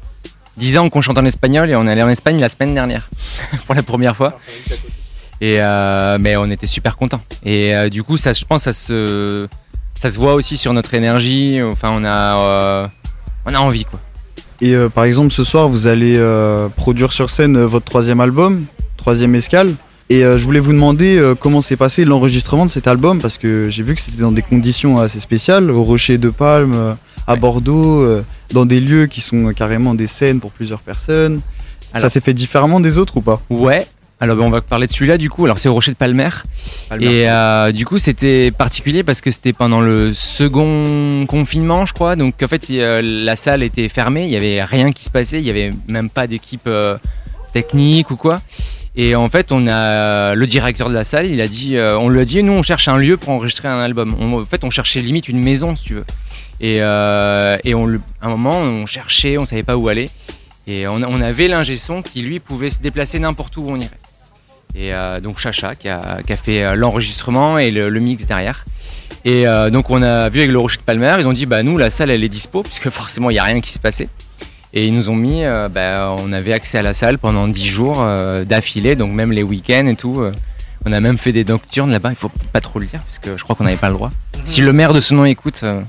10 0.58 0.77
ans 0.77 0.89
qu'on 0.89 1.01
chante 1.01 1.17
en 1.17 1.25
espagnol 1.25 1.70
et 1.70 1.75
on 1.75 1.88
est 1.88 1.91
allé 1.91 2.03
en 2.03 2.10
Espagne 2.10 2.39
la 2.39 2.50
semaine 2.50 2.74
dernière 2.74 3.10
pour 3.65 3.75
la 3.75 3.84
première 3.84 4.15
fois. 4.15 4.39
Et 5.39 5.55
euh, 5.58 6.17
mais 6.20 6.36
on 6.36 6.51
était 6.51 6.67
super 6.67 6.98
contents. 6.98 7.22
Et 7.43 7.74
euh, 7.74 7.89
du 7.89 8.03
coup, 8.03 8.17
ça, 8.17 8.34
je 8.34 8.46
pense, 8.46 8.63
ça 8.63 8.74
se, 8.74 9.48
ça 10.00 10.12
se 10.12 10.20
voit 10.20 10.36
aussi 10.36 10.58
sur 10.58 10.74
notre 10.74 10.93
énergie. 10.93 11.60
Enfin, 11.63 11.91
on 11.96 12.03
a, 12.03 12.39
euh, 12.39 12.88
on 13.46 13.55
a 13.55 13.60
envie, 13.60 13.86
quoi. 13.86 14.00
Et 14.60 14.75
par 14.93 15.05
exemple, 15.05 15.31
ce 15.31 15.43
soir, 15.43 15.67
vous 15.67 15.88
allez 15.88 16.24
produire 16.75 17.12
sur 17.12 17.31
scène 17.31 17.63
votre 17.63 17.86
troisième 17.86 18.22
album, 18.22 18.65
troisième 18.96 19.34
escale. 19.34 19.74
Et 20.12 20.25
euh, 20.25 20.38
je 20.38 20.44
voulais 20.44 20.60
vous 20.60 20.74
demander 20.74 21.18
euh, 21.18 21.36
comment 21.36 21.62
s'est 21.62 21.77
passé 21.77 22.03
l'enregistrement 22.03 22.65
de 22.65 22.72
cet 22.72 22.86
album, 22.86 23.20
parce 23.22 23.38
que 23.38 23.70
j'ai 23.70 23.82
vu 23.82 23.96
que 23.96 24.01
c'était 24.01 24.24
dans 24.24 24.34
des 24.34 24.41
conditions 24.41 24.98
assez 24.98 25.22
spéciales, 25.22 25.72
au 25.72 25.84
Rocher 25.86 26.18
de 26.18 26.30
Palme, 26.30 26.74
euh, 26.75 26.94
à 27.27 27.36
Ouais. 27.36 27.39
Bordeaux, 27.39 28.06
dans 28.51 28.65
des 28.65 28.82
lieux 28.82 29.06
qui 29.06 29.22
sont 29.22 29.53
carrément 29.53 29.94
des 29.94 30.08
scènes 30.08 30.41
pour 30.41 30.51
plusieurs 30.51 30.82
personnes. 30.82 31.39
ça 31.96 32.10
s'est 32.10 32.20
fait 32.20 32.34
différemment 32.34 32.82
des 32.82 32.98
autres 32.98 33.15
ou 33.18 33.22
pas? 33.22 33.41
Ouais. 33.50 33.88
Alors 34.20 34.36
ben, 34.36 34.44
on 34.44 34.50
va 34.50 34.60
parler 34.60 34.86
de 34.86 34.91
celui-là 34.91 35.18
du 35.18 35.30
coup. 35.30 35.46
Alors 35.46 35.60
c'est 35.60 35.70
au 35.70 35.74
Rocher 35.74 35.91
de 35.91 35.96
Palmer. 35.96 36.30
Et 37.00 37.30
euh, 37.30 37.72
du 37.72 37.86
coup 37.86 37.98
c'était 37.98 38.51
particulier 38.51 39.03
parce 39.03 39.22
que 39.22 39.32
c'était 39.32 39.53
pendant 39.53 39.80
le 39.80 40.13
second 40.13 41.25
confinement 41.25 41.86
je 41.86 41.94
crois. 41.94 42.18
Donc 42.18 42.36
en 42.44 42.48
fait 42.50 42.68
la 42.70 43.36
salle 43.38 43.63
était 43.63 43.88
fermée, 43.88 44.25
il 44.25 44.32
y 44.32 44.36
avait 44.36 44.62
rien 44.62 44.91
qui 44.91 45.06
se 45.06 45.10
passait, 45.10 45.39
il 45.39 45.46
y 45.46 45.50
avait 45.50 45.72
même 45.88 46.10
pas 46.10 46.27
d'équipe 46.27 46.70
technique 47.53 48.12
ou 48.12 48.18
quoi. 48.18 48.41
Et 48.95 49.15
en 49.15 49.29
fait 49.29 49.51
on 49.51 49.67
a 49.67 50.36
le 50.36 50.45
directeur 50.45 50.89
de 50.89 50.93
la 50.93 51.03
salle, 51.03 51.27
il 51.27 51.39
a 51.39 51.48
dit, 51.48 51.77
euh, 51.77 51.98
on 51.98 52.10
lui 52.10 52.19
a 52.19 52.25
dit 52.25 52.43
nous 52.43 52.53
on 52.53 52.63
cherche 52.63 52.88
un 52.88 52.98
lieu 52.98 53.15
pour 53.17 53.29
enregistrer 53.29 53.67
un 53.67 53.79
album. 53.79 54.15
En 54.19 54.43
fait 54.45 54.63
on 54.63 54.69
cherchait 54.69 55.00
limite 55.00 55.29
une 55.29 55.41
maison 55.41 55.75
si 55.75 55.83
tu 55.83 55.93
veux. 55.95 56.05
Et, 56.60 56.77
euh, 56.81 57.57
et 57.63 57.74
on, 57.74 57.88
à 58.21 58.27
un 58.27 58.29
moment 58.29 58.57
on 58.60 58.86
cherchait, 58.86 59.38
on 59.38 59.45
savait 59.45 59.63
pas 59.63 59.77
où 59.77 59.88
aller. 59.88 60.10
Et 60.67 60.88
on, 60.88 61.01
avait 61.21 61.48
l'ingé 61.48 61.77
son 61.77 62.01
qui 62.01 62.21
lui 62.21 62.39
pouvait 62.39 62.69
se 62.69 62.81
déplacer 62.81 63.17
n'importe 63.17 63.57
où 63.57 63.63
on 63.67 63.77
irait. 63.77 63.89
Et 64.75 64.93
euh, 64.93 65.19
donc 65.19 65.39
Chacha 65.39 65.75
qui 65.75 65.89
a, 65.89 66.21
fait 66.41 66.75
l'enregistrement 66.75 67.57
et 67.57 67.71
le, 67.71 67.89
mix 68.00 68.25
derrière. 68.25 68.65
Et 69.24 69.45
donc 69.71 69.89
on 69.89 70.01
a 70.01 70.27
vu 70.29 70.39
avec 70.39 70.51
le 70.51 70.60
Rocher 70.60 70.77
de 70.77 70.83
Palmer, 70.83 71.15
ils 71.19 71.27
ont 71.27 71.33
dit 71.33 71.45
bah 71.45 71.63
nous 71.63 71.77
la 71.77 71.89
salle 71.89 72.12
elle 72.12 72.24
est 72.24 72.29
dispo 72.29 72.62
puisque 72.63 72.89
forcément 72.89 73.29
il 73.29 73.33
n'y 73.33 73.39
a 73.39 73.43
rien 73.43 73.62
qui 73.62 73.71
se 73.71 73.79
passait. 73.79 74.10
Et 74.74 74.88
ils 74.88 74.94
nous 74.94 75.10
ont 75.10 75.16
mis, 75.16 75.44
euh, 75.44 75.68
bah, 75.70 76.16
on 76.20 76.32
avait 76.32 76.54
accès 76.54 76.78
à 76.78 76.82
la 76.82 76.94
salle 76.94 77.18
pendant 77.18 77.48
10 77.48 77.66
jours 77.66 77.98
euh, 78.01 78.46
d'affilée, 78.46 78.96
donc 78.96 79.12
même 79.12 79.32
les 79.32 79.44
week-ends 79.44 79.88
et 79.88 79.96
tout. 79.96 80.22
euh, 80.22 80.32
on 80.86 80.92
a 80.94 81.00
même 81.00 81.18
fait 81.20 81.32
des 81.32 81.44
nocturnes 81.44 81.92
là-bas, 81.92 82.10
il 82.10 82.16
faut 82.16 82.32
pas 82.51 82.62
trop 82.62 82.80
le 82.80 82.88
dire 82.88 83.01
parce 83.06 83.20
que 83.20 83.38
je 83.38 83.44
crois 83.44 83.56
qu'on 83.56 83.66
n'avait 83.66 83.78
pas 83.78 83.90
le 83.90 83.96
droit. 83.96 84.12
Si 84.46 84.62
le 84.62 84.74
maire 84.74 84.94
de 84.94 85.00
ce 85.00 85.13
nom 85.13 85.25
écoute, 85.25 85.60
euh, 85.63 85.82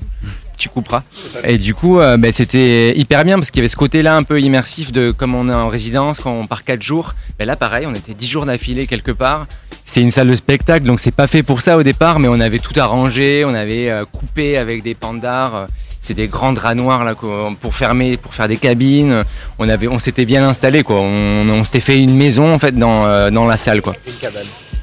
tu 0.57 0.69
couperas. 0.69 1.01
Et 1.43 1.57
du 1.57 1.73
coup, 1.73 1.99
euh, 1.99 2.17
bah, 2.17 2.31
c'était 2.31 2.93
hyper 2.95 3.23
bien 3.25 3.37
parce 3.39 3.49
qu'il 3.49 3.59
y 3.59 3.61
avait 3.61 3.67
ce 3.69 3.75
côté-là 3.75 4.15
un 4.15 4.21
peu 4.21 4.39
immersif 4.39 4.91
de 4.91 5.09
comme 5.11 5.33
on 5.33 5.49
est 5.49 5.53
en 5.53 5.69
résidence, 5.69 6.19
quand 6.19 6.31
on 6.33 6.45
part 6.45 6.63
4 6.63 6.81
jours. 6.83 7.15
Mais 7.39 7.45
là, 7.45 7.55
pareil, 7.55 7.87
on 7.87 7.95
était 7.95 8.13
10 8.13 8.27
jours 8.27 8.45
d'affilée 8.45 8.85
quelque 8.85 9.11
part. 9.11 9.47
C'est 9.85 10.01
une 10.01 10.11
salle 10.11 10.27
de 10.27 10.35
spectacle, 10.35 10.85
donc 10.85 10.99
c'est 10.99 11.11
pas 11.11 11.25
fait 11.27 11.41
pour 11.41 11.61
ça 11.61 11.77
au 11.77 11.83
départ, 11.83 12.19
mais 12.19 12.27
on 12.27 12.39
avait 12.39 12.59
tout 12.59 12.79
arrangé, 12.79 13.43
on 13.45 13.53
avait 13.55 13.89
euh, 13.89 14.05
coupé 14.05 14.57
avec 14.57 14.83
des 14.83 14.93
pandards. 14.93 15.65
C'est 16.05 16.15
des 16.15 16.27
grands 16.27 16.51
draps 16.51 16.75
noirs 16.75 17.05
là 17.05 17.13
pour 17.15 17.73
fermer, 17.75 18.17
pour 18.17 18.33
faire 18.33 18.49
des 18.49 18.57
cabines. 18.57 19.23
On 19.57 19.69
avait, 19.69 19.87
on 19.87 19.99
s'était 19.99 20.25
bien 20.25 20.45
installé 20.45 20.83
quoi. 20.83 20.97
On, 20.99 21.47
on 21.47 21.63
s'était 21.63 21.79
fait 21.79 21.97
une 22.03 22.15
maison 22.17 22.51
en 22.53 22.59
fait 22.59 22.73
dans, 22.77 23.05
euh, 23.05 23.31
dans 23.31 23.45
la 23.45 23.55
salle 23.55 23.81
quoi. 23.81 23.95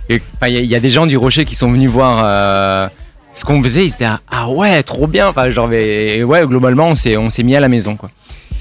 Il 0.09 0.17
y, 0.17 0.45
a- 0.45 0.49
il 0.49 0.65
y 0.67 0.75
a 0.75 0.81
des 0.81 0.89
gens 0.89 1.05
du 1.07 1.19
Rocher 1.19 1.45
qui 1.45 1.55
sont 1.55 1.71
venus 1.71 1.91
voir 1.91 2.23
euh, 2.25 2.89
ce 3.35 3.45
qu'on 3.45 3.63
faisait. 3.63 3.85
Ils 3.85 3.93
étaient 3.93 4.07
ah, 4.07 4.21
ah 4.31 4.49
ouais 4.49 4.83
trop 4.83 5.07
bien. 5.07 5.29
Enfin 5.29 5.51
genre 5.51 5.69
mais- 5.69 6.17
et 6.17 6.25
ouais 6.25 6.47
globalement 6.47 6.89
on 6.89 6.97
s'est 6.97 7.19
on 7.19 7.29
s'est 7.29 7.43
mis 7.43 7.55
à 7.55 7.61
la 7.61 7.69
maison 7.69 7.97
quoi. 7.97 8.09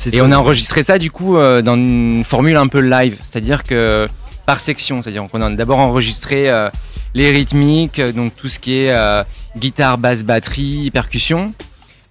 Et 0.05 0.17
ça. 0.17 0.23
on 0.25 0.31
a 0.33 0.37
enregistré 0.37 0.83
ça 0.83 0.97
du 0.97 1.11
coup 1.11 1.37
euh, 1.37 1.61
dans 1.61 1.75
une 1.75 2.25
formule 2.25 2.57
un 2.57 2.67
peu 2.67 2.81
live, 2.81 3.15
c'est-à-dire 3.23 3.63
que 3.63 4.07
par 4.45 4.59
section, 4.59 5.01
c'est-à-dire 5.01 5.25
qu'on 5.31 5.41
a 5.41 5.49
d'abord 5.51 5.79
enregistré 5.79 6.49
euh, 6.49 6.69
les 7.13 7.31
rythmiques, 7.31 8.01
donc 8.01 8.35
tout 8.35 8.49
ce 8.49 8.59
qui 8.59 8.79
est 8.79 8.91
euh, 8.91 9.23
guitare, 9.57 9.97
basse, 9.97 10.23
batterie, 10.23 10.89
percussion, 10.91 11.53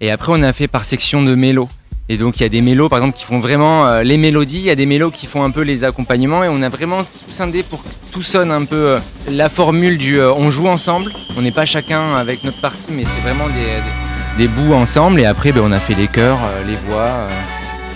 et 0.01 0.11
après 0.11 0.33
on 0.35 0.43
a 0.43 0.53
fait 0.53 0.69
par 0.69 0.85
section 0.85 1.23
de 1.23 1.35
mélos. 1.35 1.69
Et 2.11 2.17
donc 2.17 2.41
il 2.41 2.43
y 2.43 2.47
a 2.47 2.49
des 2.49 2.63
mélos 2.63 2.89
par 2.89 2.99
exemple 2.99 3.19
qui 3.19 3.25
font 3.25 3.39
vraiment 3.39 3.87
euh, 3.87 4.03
les 4.03 4.17
mélodies, 4.17 4.59
il 4.59 4.65
y 4.65 4.71
a 4.71 4.75
des 4.75 4.87
mélos 4.87 5.11
qui 5.11 5.27
font 5.27 5.45
un 5.45 5.51
peu 5.51 5.61
les 5.61 5.85
accompagnements, 5.85 6.43
et 6.43 6.49
on 6.49 6.63
a 6.63 6.69
vraiment 6.71 7.03
tout 7.03 7.31
scindé 7.31 7.63
pour 7.63 7.83
que 7.83 7.89
tout 8.13 8.23
sonne 8.23 8.51
un 8.51 8.65
peu 8.65 8.77
euh, 8.77 8.99
la 9.31 9.51
formule 9.51 9.99
du 9.99 10.19
euh, 10.19 10.33
on 10.33 10.51
joue 10.51 10.69
ensemble. 10.69 11.13
On 11.37 11.43
n'est 11.43 11.51
pas 11.53 11.67
chacun 11.67 12.17
avec 12.17 12.45
notre 12.45 12.61
partie, 12.63 12.91
mais 12.91 13.05
c'est 13.05 13.21
vraiment 13.21 13.45
des, 13.49 14.43
des, 14.43 14.49
bouts 14.49 14.73
ensemble, 14.73 15.21
et 15.21 15.27
après 15.27 15.53
ben, 15.53 15.61
on 15.65 15.73
a 15.73 15.81
fait 15.81 15.95
les 15.95 16.09
chœurs, 16.09 16.39
les 16.67 16.77
voix. 16.89 17.29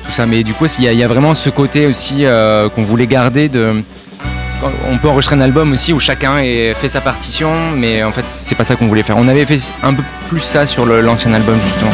tout 0.05 0.13
ça. 0.13 0.27
Mais 0.27 0.43
du 0.45 0.53
coup, 0.53 0.67
il 0.79 0.85
y, 0.93 1.03
a- 1.03 1.09
vraiment 1.09 1.35
ce 1.35 1.49
côté 1.49 1.87
aussi 1.87 2.25
qu'on 2.75 2.83
voulait 2.83 3.07
garder 3.07 3.49
de. 3.49 3.83
On 4.63 4.99
peut 4.99 5.09
enregistrer 5.09 5.37
un 5.37 5.41
album 5.41 5.73
aussi 5.73 5.93
où 5.93 5.99
chacun 5.99 6.39
ait 6.39 6.75
fait 6.75 6.89
sa 6.89 7.01
partition, 7.01 7.53
mais 7.77 8.03
en 8.05 8.13
fait, 8.13 8.29
c'est 8.29 8.55
pas 8.55 8.65
ça 8.65 8.77
qu'on 8.77 8.87
voulait 8.87 9.03
faire. 9.03 9.17
On 9.17 9.27
avait 9.27 9.45
fait 9.45 9.59
un 9.83 9.93
peu 9.95 10.03
plus 10.29 10.41
ça 10.41 10.67
sur 10.67 10.87
l'ancien 10.87 11.33
album, 11.33 11.59
justement. 11.61 11.93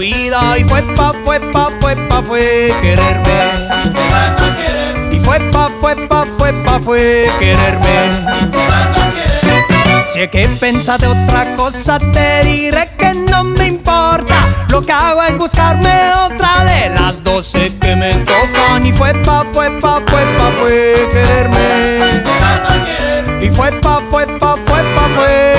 Y 0.00 0.64
fue 0.64 0.82
pa, 0.96 1.12
fue 1.24 1.38
pa, 1.52 1.68
fue 1.80 1.94
pa, 2.08 2.22
fue 2.22 2.74
quererme. 2.80 3.52
Y 5.12 5.20
fue 5.20 5.38
pa, 5.52 5.70
fue 5.80 5.94
pa, 6.08 6.24
fue 6.36 6.52
pa, 6.64 6.80
fue 6.80 7.30
quererme. 7.38 8.10
Si 10.12 10.20
es 10.20 10.30
que 10.30 10.48
piensas 10.60 11.00
de 11.00 11.06
otra 11.06 11.54
cosa, 11.56 11.98
te 11.98 12.44
diré 12.44 12.88
que 12.98 13.14
no 13.14 13.44
me 13.44 13.68
importa. 13.68 14.46
Lo 14.68 14.82
que 14.82 14.92
hago 14.92 15.22
es 15.22 15.36
buscarme 15.38 16.12
otra 16.26 16.64
de 16.64 16.90
las 16.90 17.22
doce 17.22 17.72
que 17.80 17.94
me 17.94 18.14
tocan. 18.14 18.84
Y 18.86 18.92
fue 18.92 19.14
pa, 19.22 19.44
fue 19.52 19.70
pa, 19.80 20.00
fue 20.06 20.22
pa, 20.36 20.50
fue 20.60 21.08
quererme. 21.12 22.24
Y 23.40 23.50
fue 23.50 23.70
pa, 23.80 24.00
fue 24.10 24.26
pa, 24.26 24.56
fue 24.56 24.82
pa, 24.94 25.08
fue 25.14 25.53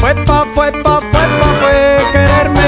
fue 0.00 0.14
pa, 0.24 0.44
fue 0.54 0.72
pa, 0.82 1.00
fue 1.00 1.10
pa, 1.10 1.48
fue 1.60 2.10
quererme. 2.12 2.62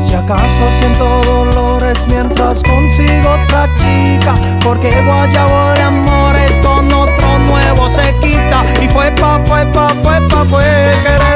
Si 0.00 0.14
acaso 0.14 0.62
siento 0.78 1.22
dolores 1.24 2.06
mientras 2.08 2.62
consigo 2.62 3.30
otra 3.30 3.68
chica, 3.76 4.34
porque 4.62 4.90
guayabo 5.02 5.72
de 5.74 5.82
amores 5.82 6.58
con 6.60 6.92
otro 6.92 7.38
nuevo 7.38 7.88
se 7.88 8.14
quita. 8.20 8.64
Y 8.82 8.88
fue 8.88 9.10
pa, 9.12 9.40
fue 9.44 9.64
pa, 9.66 9.88
fue 10.02 10.20
pa, 10.28 10.44
fue 10.44 10.64
quererme. 11.02 11.29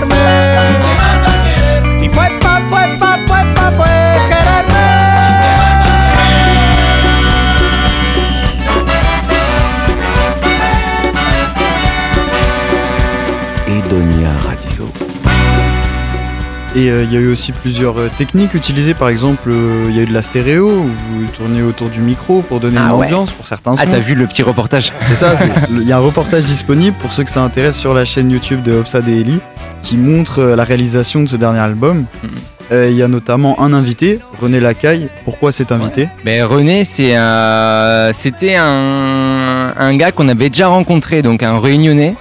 Et 16.77 16.91
euh, 16.91 17.05
il 17.05 17.13
y 17.13 17.17
a 17.17 17.21
eu 17.21 17.31
aussi 17.31 17.53
plusieurs 17.53 17.99
euh, 18.01 18.11
techniques 18.19 18.53
utilisées. 18.55 18.95
Par 18.95 19.09
exemple, 19.09 19.49
euh, 19.49 19.87
il 19.91 19.97
y 19.97 20.01
a 20.01 20.03
eu 20.03 20.07
de 20.07 20.13
la 20.13 20.23
stéréo 20.23 20.69
où 20.69 20.83
vous 21.21 21.27
tournez 21.37 21.63
autour 21.63 21.89
du 21.89 22.01
micro 22.01 22.43
pour 22.43 22.59
donner 22.59 22.79
Ah 22.81 22.87
une 22.91 22.97
ouais. 22.97 23.07
ambiance 23.07 23.31
pour 23.31 23.47
certains 23.47 23.75
Ah, 23.79 23.85
sons. 23.85 23.91
t'as 23.93 24.01
vu 24.01 24.15
le 24.17 24.27
petit 24.27 24.43
reportage 24.43 24.93
C'est 25.07 25.15
ça, 25.15 25.35
il 25.71 25.87
y 25.87 25.93
a 25.93 25.97
un 25.99 26.01
reportage 26.01 26.45
disponible 26.45 26.97
pour 26.99 27.13
ceux 27.13 27.23
que 27.23 27.31
ça 27.31 27.43
intéresse 27.43 27.77
sur 27.77 27.95
la 27.95 28.05
chaîne 28.05 28.29
YouTube 28.31 28.63
de 28.63 28.73
Hopsa 28.73 28.99
et 29.07 29.21
Eli 29.21 29.39
qui 29.85 29.97
montre 29.97 30.43
la 30.43 30.65
réalisation 30.65 31.23
de 31.23 31.29
ce 31.29 31.37
dernier 31.37 31.61
album. 31.61 32.07
Mhm. 32.23 32.31
Il 32.73 32.97
y 32.97 33.03
a 33.03 33.09
notamment 33.09 33.61
un 33.63 33.73
invité, 33.75 34.19
René 34.41 34.59
Lacaille. 34.59 35.09
Pourquoi 35.25 35.53
cet 35.53 35.71
invité? 35.71 36.09
Ben, 36.25 36.43
René, 36.45 36.85
c'est 36.85 37.15
euh, 37.17 38.13
c'était 38.15 38.57
un, 38.57 39.73
un 39.79 39.97
gars 39.97 40.11
qu'on 40.11 40.29
avait 40.29 40.49
déjà 40.49 40.67
rencontré, 40.69 41.21
donc 41.23 41.43
un 41.45 41.61
réunionnais, 41.61 42.17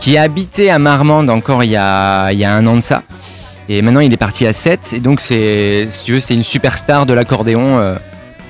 qui 0.00 0.16
habitait 0.18 0.70
à 0.70 0.78
Marmande 0.80 1.30
encore 1.30 1.62
il 1.62 1.70
y 1.70 1.76
a, 1.76 2.32
il 2.32 2.38
y 2.38 2.44
a 2.44 2.52
un 2.52 2.66
an 2.66 2.74
de 2.76 2.80
ça. 2.80 3.02
Et 3.68 3.82
maintenant, 3.82 4.00
il 4.00 4.12
est 4.12 4.18
parti 4.18 4.46
à 4.46 4.52
7. 4.52 4.92
Et 4.94 5.00
donc, 5.00 5.20
c'est, 5.20 5.86
si 5.90 6.04
tu 6.04 6.12
veux, 6.12 6.20
c'est 6.20 6.34
une 6.34 6.42
superstar 6.42 7.06
de 7.06 7.12
l'accordéon 7.12 7.78
euh, 7.78 7.96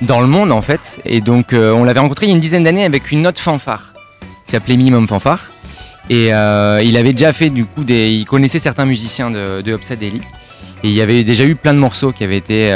dans 0.01 0.21
le 0.21 0.27
monde, 0.27 0.51
en 0.51 0.61
fait. 0.61 1.01
Et 1.05 1.21
donc, 1.21 1.53
euh, 1.53 1.71
on 1.71 1.83
l'avait 1.83 1.99
rencontré 1.99 2.25
il 2.25 2.29
y 2.29 2.31
a 2.31 2.35
une 2.35 2.41
dizaine 2.41 2.63
d'années 2.63 2.83
avec 2.83 3.11
une 3.11 3.27
autre 3.27 3.39
fanfare 3.39 3.93
qui 4.45 4.51
s'appelait 4.51 4.75
Minimum 4.75 5.07
Fanfare. 5.07 5.51
Et 6.09 6.33
euh, 6.33 6.81
il 6.83 6.97
avait 6.97 7.13
déjà 7.13 7.31
fait, 7.31 7.49
du 7.49 7.65
coup, 7.65 7.83
des, 7.83 8.09
il 8.09 8.25
connaissait 8.25 8.59
certains 8.59 8.85
musiciens 8.85 9.31
de, 9.31 9.61
de 9.61 9.73
Hopsa 9.73 9.95
Daily. 9.95 10.21
Et 10.83 10.89
il 10.89 10.93
y 10.93 11.01
avait 11.01 11.23
déjà 11.23 11.45
eu 11.45 11.55
plein 11.55 11.73
de 11.73 11.79
morceaux 11.79 12.11
qui 12.11 12.25
avaient 12.25 12.37
été 12.37 12.69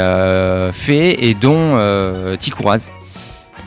faits, 0.72 1.18
et 1.20 1.34
dont 1.34 1.78
Tikouraz. 2.38 2.88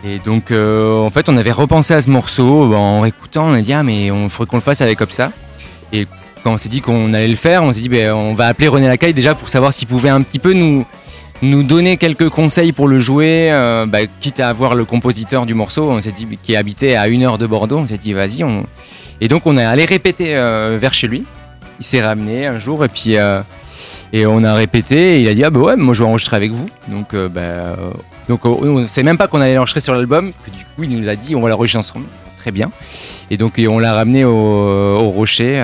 Et 0.03 0.17
donc, 0.17 0.49
en 0.49 1.09
fait, 1.11 1.29
on 1.29 1.37
avait 1.37 1.51
repensé 1.51 1.93
à 1.93 2.01
ce 2.01 2.09
morceau 2.09 2.73
en 2.73 3.05
écoutant. 3.05 3.49
On 3.49 3.53
a 3.53 3.61
dit, 3.61 3.71
ah, 3.71 3.83
mais 3.83 4.09
on 4.09 4.29
faudrait 4.29 4.49
qu'on 4.49 4.57
le 4.57 4.63
fasse 4.63 4.81
avec 4.81 4.99
Hopsa. 4.99 5.31
Quand 6.43 6.53
on 6.53 6.57
s'est 6.57 6.69
dit 6.69 6.81
qu'on 6.81 7.13
allait 7.13 7.27
le 7.27 7.35
faire, 7.35 7.63
on 7.63 7.71
s'est 7.71 7.81
dit, 7.81 7.89
ben, 7.89 8.13
on 8.13 8.33
va 8.33 8.47
appeler 8.47 8.67
René 8.67 8.87
Lacaille 8.87 9.13
déjà 9.13 9.35
pour 9.35 9.49
savoir 9.49 9.73
s'il 9.73 9.87
pouvait 9.87 10.09
un 10.09 10.21
petit 10.21 10.39
peu 10.39 10.53
nous, 10.53 10.85
nous 11.41 11.63
donner 11.63 11.97
quelques 11.97 12.29
conseils 12.29 12.71
pour 12.71 12.87
le 12.87 12.99
jouer, 12.99 13.49
euh, 13.51 13.85
bah, 13.85 13.99
quitte 14.19 14.39
à 14.39 14.49
avoir 14.49 14.75
le 14.75 14.85
compositeur 14.85 15.45
du 15.45 15.53
morceau, 15.53 15.89
on 15.89 16.01
s'est 16.01 16.11
dit, 16.11 16.27
qui 16.41 16.55
habitait 16.55 16.95
à 16.95 17.07
une 17.07 17.23
heure 17.23 17.37
de 17.37 17.47
Bordeaux, 17.47 17.77
on 17.77 17.87
s'est 17.87 17.97
dit, 17.97 18.13
vas-y. 18.13 18.43
Et 19.19 19.27
donc, 19.27 19.45
on 19.45 19.57
est 19.57 19.63
allé 19.63 19.85
répéter 19.85 20.35
euh, 20.35 20.77
vers 20.79 20.93
chez 20.93 21.07
lui. 21.07 21.23
Il 21.79 21.85
s'est 21.85 22.01
ramené 22.01 22.47
un 22.47 22.59
jour, 22.59 22.83
et 22.85 22.89
puis. 22.89 23.17
euh, 23.17 23.41
et 24.13 24.25
on 24.25 24.43
a 24.43 24.53
répété, 24.53 25.17
et 25.17 25.21
il 25.21 25.27
a 25.29 25.33
dit, 25.33 25.43
ah 25.45 25.49
bah 25.49 25.61
ouais, 25.61 25.77
moi 25.77 25.93
je 25.93 26.03
vais 26.03 26.09
enregistrer 26.09 26.35
avec 26.35 26.51
vous. 26.51 26.69
Donc, 26.89 27.15
donc 28.27 28.45
on 28.45 28.81
ne 28.81 28.85
sait 28.85 29.03
même 29.03 29.17
pas 29.17 29.27
qu'on 29.27 29.39
allait 29.39 29.55
l'enregistrer 29.55 29.79
sur 29.79 29.93
l'album, 29.93 30.33
que 30.45 30.51
du 30.51 30.65
coup, 30.65 30.83
il 30.83 30.99
nous 30.99 31.07
a 31.07 31.15
dit, 31.15 31.33
on 31.33 31.39
va 31.39 31.47
l'enregistrer 31.47 31.79
ensemble. 31.79 32.05
Très 32.39 32.51
bien. 32.51 32.71
Et 33.29 33.37
donc, 33.37 33.53
on 33.57 33.79
l'a 33.79 33.93
ramené 33.93 34.25
au 34.25 35.09
Rocher. 35.11 35.63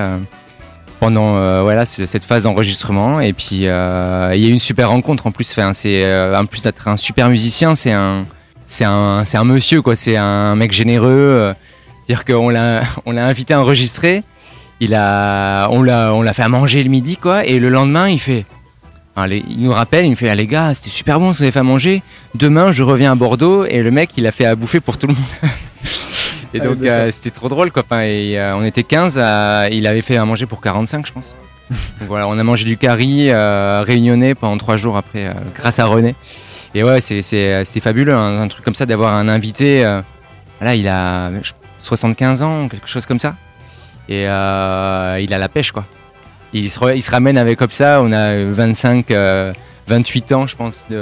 Pendant 0.99 1.35
euh, 1.37 1.61
voilà 1.61 1.85
ce- 1.85 2.05
cette 2.05 2.23
phase 2.23 2.43
d'enregistrement. 2.43 3.19
Et 3.19 3.33
puis 3.33 3.67
euh, 3.67 4.31
il 4.35 4.41
y 4.41 4.45
a 4.45 4.49
eu 4.49 4.51
une 4.51 4.59
super 4.59 4.89
rencontre 4.89 5.27
en 5.27 5.31
plus. 5.31 5.55
C'est 5.73 6.03
euh, 6.03 6.35
en 6.37 6.45
plus 6.45 6.63
d'être 6.63 6.87
un 6.87 6.97
super 6.97 7.29
musicien 7.29 7.75
c'est 7.75 7.91
un 7.91 8.25
c'est 8.65 8.85
un 8.85 9.23
un 9.31 9.43
monsieur 9.43 9.81
quoi. 9.81 9.95
C'est 9.95 10.17
un 10.17 10.55
mec 10.55 10.71
généreux. 10.71 11.53
Dire 12.07 12.23
qu'on 12.25 12.49
l'a 12.49 12.81
on 13.05 13.11
l'a 13.11 13.25
invité 13.25 13.53
à 13.53 13.61
enregistrer. 13.61 14.23
Il 14.79 14.93
a 14.93 15.67
on 15.71 15.81
l'a 15.83 16.13
on 16.13 16.21
l'a 16.21 16.33
fait 16.33 16.43
à 16.43 16.49
manger 16.49 16.83
le 16.83 16.89
midi 16.89 17.17
quoi. 17.17 17.45
Et 17.45 17.59
le 17.59 17.69
lendemain 17.69 18.07
il 18.09 18.19
fait 18.19 18.45
les- 19.27 19.43
il 19.49 19.61
nous 19.61 19.71
rappelle 19.73 20.05
il 20.05 20.11
me 20.11 20.15
fait 20.15 20.29
ah, 20.29 20.35
les 20.35 20.45
gars 20.45 20.73
c'était 20.75 20.91
super 20.91 21.19
bon 21.19 21.29
ce 21.31 21.33
que 21.33 21.37
vous 21.39 21.43
avez 21.45 21.51
fait 21.51 21.59
à 21.59 21.63
manger. 21.63 22.03
Demain 22.35 22.71
je 22.71 22.83
reviens 22.83 23.11
à 23.11 23.15
Bordeaux. 23.15 23.65
Et 23.65 23.81
le 23.81 23.89
mec 23.91 24.11
il 24.17 24.27
a 24.27 24.31
fait 24.31 24.45
à 24.45 24.55
bouffer 24.55 24.79
pour 24.79 24.97
tout 24.97 25.07
le 25.07 25.13
monde 25.15 25.23
et 26.53 26.59
Ah, 26.61 26.65
donc 26.65 26.77
d'accord. 26.77 26.97
euh, 27.07 27.11
c'était 27.11 27.29
trop 27.31 27.49
drôle 27.49 27.71
quoi 27.71 27.83
et, 28.05 28.39
euh, 28.39 28.55
on 28.55 28.63
était 28.63 28.83
15 28.83 29.17
à- 29.19 29.69
il 29.69 29.85
avait 29.87 30.01
fait 30.01 30.17
à 30.17 30.25
manger 30.25 30.45
pour 30.45 30.61
45 30.61 31.05
je 31.07 31.11
pense. 31.11 31.35
Donc 31.69 32.07
voilà 32.07 32.27
on 32.27 32.37
a 32.39 32.43
mangé 32.43 32.63
du 32.63 32.77
curry 32.77 33.29
euh, 33.29 33.83
réunionnais 33.85 34.35
pendant 34.35 34.57
trois 34.57 34.77
jours 34.77 34.95
après 34.97 35.33
grâce 35.55 35.79
à 35.79 35.85
René. 35.85 36.15
Et 36.73 36.83
ouais 36.83 37.01
c'est- 37.01 37.21
c'est- 37.21 37.63
c'était 37.65 37.79
fabuleux 37.81 38.13
hein, 38.15 38.41
un 38.41 38.47
truc 38.47 38.63
comme 38.63 38.75
ça 38.75 38.85
d'avoir 38.85 39.13
un 39.13 39.27
invité 39.27 39.83
euh, 39.83 40.01
voilà 40.59 40.75
il 40.75 40.87
a 40.87 41.31
je- 41.43 41.51
75 41.79 42.41
ans 42.41 42.67
quelque 42.69 42.87
chose 42.87 43.05
comme 43.05 43.19
ça. 43.19 43.35
Et 44.09 44.25
euh, 44.27 45.19
il 45.21 45.33
a 45.33 45.37
la 45.37 45.49
pêche 45.49 45.71
quoi. 45.71 45.85
Il 46.53 46.69
se, 46.69 46.79
re- 46.79 46.95
il 46.95 47.01
se 47.01 47.11
ramène 47.11 47.37
avec 47.37 47.59
comme 47.59 47.71
ça 47.71 47.99
on 48.01 48.11
a 48.13 48.17
euh, 48.35 48.51
25 48.53 49.11
euh, 49.11 49.51
28 49.87 50.31
ans 50.31 50.47
je 50.47 50.55
pense 50.55 50.85
de, 50.89 50.95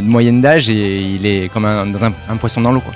de 0.00 0.06
moyenne 0.06 0.40
d'âge 0.40 0.70
et 0.70 1.00
il 1.00 1.26
est 1.26 1.48
comme 1.52 1.64
un, 1.64 1.86
dans 1.86 2.04
un, 2.04 2.12
un 2.28 2.36
poisson 2.36 2.60
dans 2.60 2.70
l'eau 2.72 2.80
quoi 2.80 2.94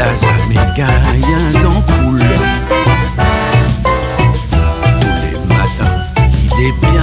Il 0.00 0.02
a 0.02 0.14
jamais 0.14 0.64
gagné 0.74 1.62
en 1.66 1.78
poule. 1.82 2.24
Tous 4.98 5.16
les 5.20 5.36
matins, 5.54 5.98
il 6.42 6.68
est 6.68 6.76
bien 6.90 6.99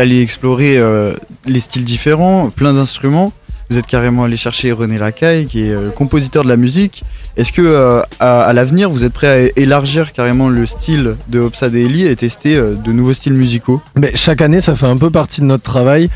êtes 0.00 0.22
explorer 0.22 0.78
euh, 0.78 1.14
les 1.46 1.60
styles 1.60 1.84
différents, 1.84 2.50
plein 2.50 2.72
d'instruments. 2.72 3.32
Vous 3.70 3.78
êtes 3.78 3.86
carrément 3.86 4.24
allé 4.24 4.36
chercher 4.36 4.72
René 4.72 4.98
Lacaille, 4.98 5.46
qui 5.46 5.62
est 5.62 5.72
euh, 5.72 5.90
compositeur 5.90 6.44
de 6.44 6.48
la 6.48 6.56
musique. 6.56 7.04
Est-ce 7.36 7.52
que 7.52 7.62
euh, 7.62 8.02
à, 8.20 8.52
l'avenir, 8.52 8.90
vous 8.90 9.04
êtes 9.04 9.12
prêt 9.12 9.50
à 9.56 9.60
élargir 9.60 10.12
carrément 10.12 10.48
le 10.48 10.66
style 10.66 11.16
de 11.28 11.40
Hopsa 11.40 11.70
Daily 11.70 12.06
et 12.06 12.16
tester 12.16 12.56
de 12.56 12.92
nouveaux 12.92 13.14
styles 13.14 13.32
musicaux? 13.32 13.80
Mais 13.96 14.12
chaque 14.14 14.42
année, 14.42 14.60
ça 14.60 14.74
fait 14.74 14.86
un 14.86 14.96
peu 14.96 15.10
partie 15.10 15.40
de 15.40 15.46
notre 15.46 15.64
travail 15.64 16.10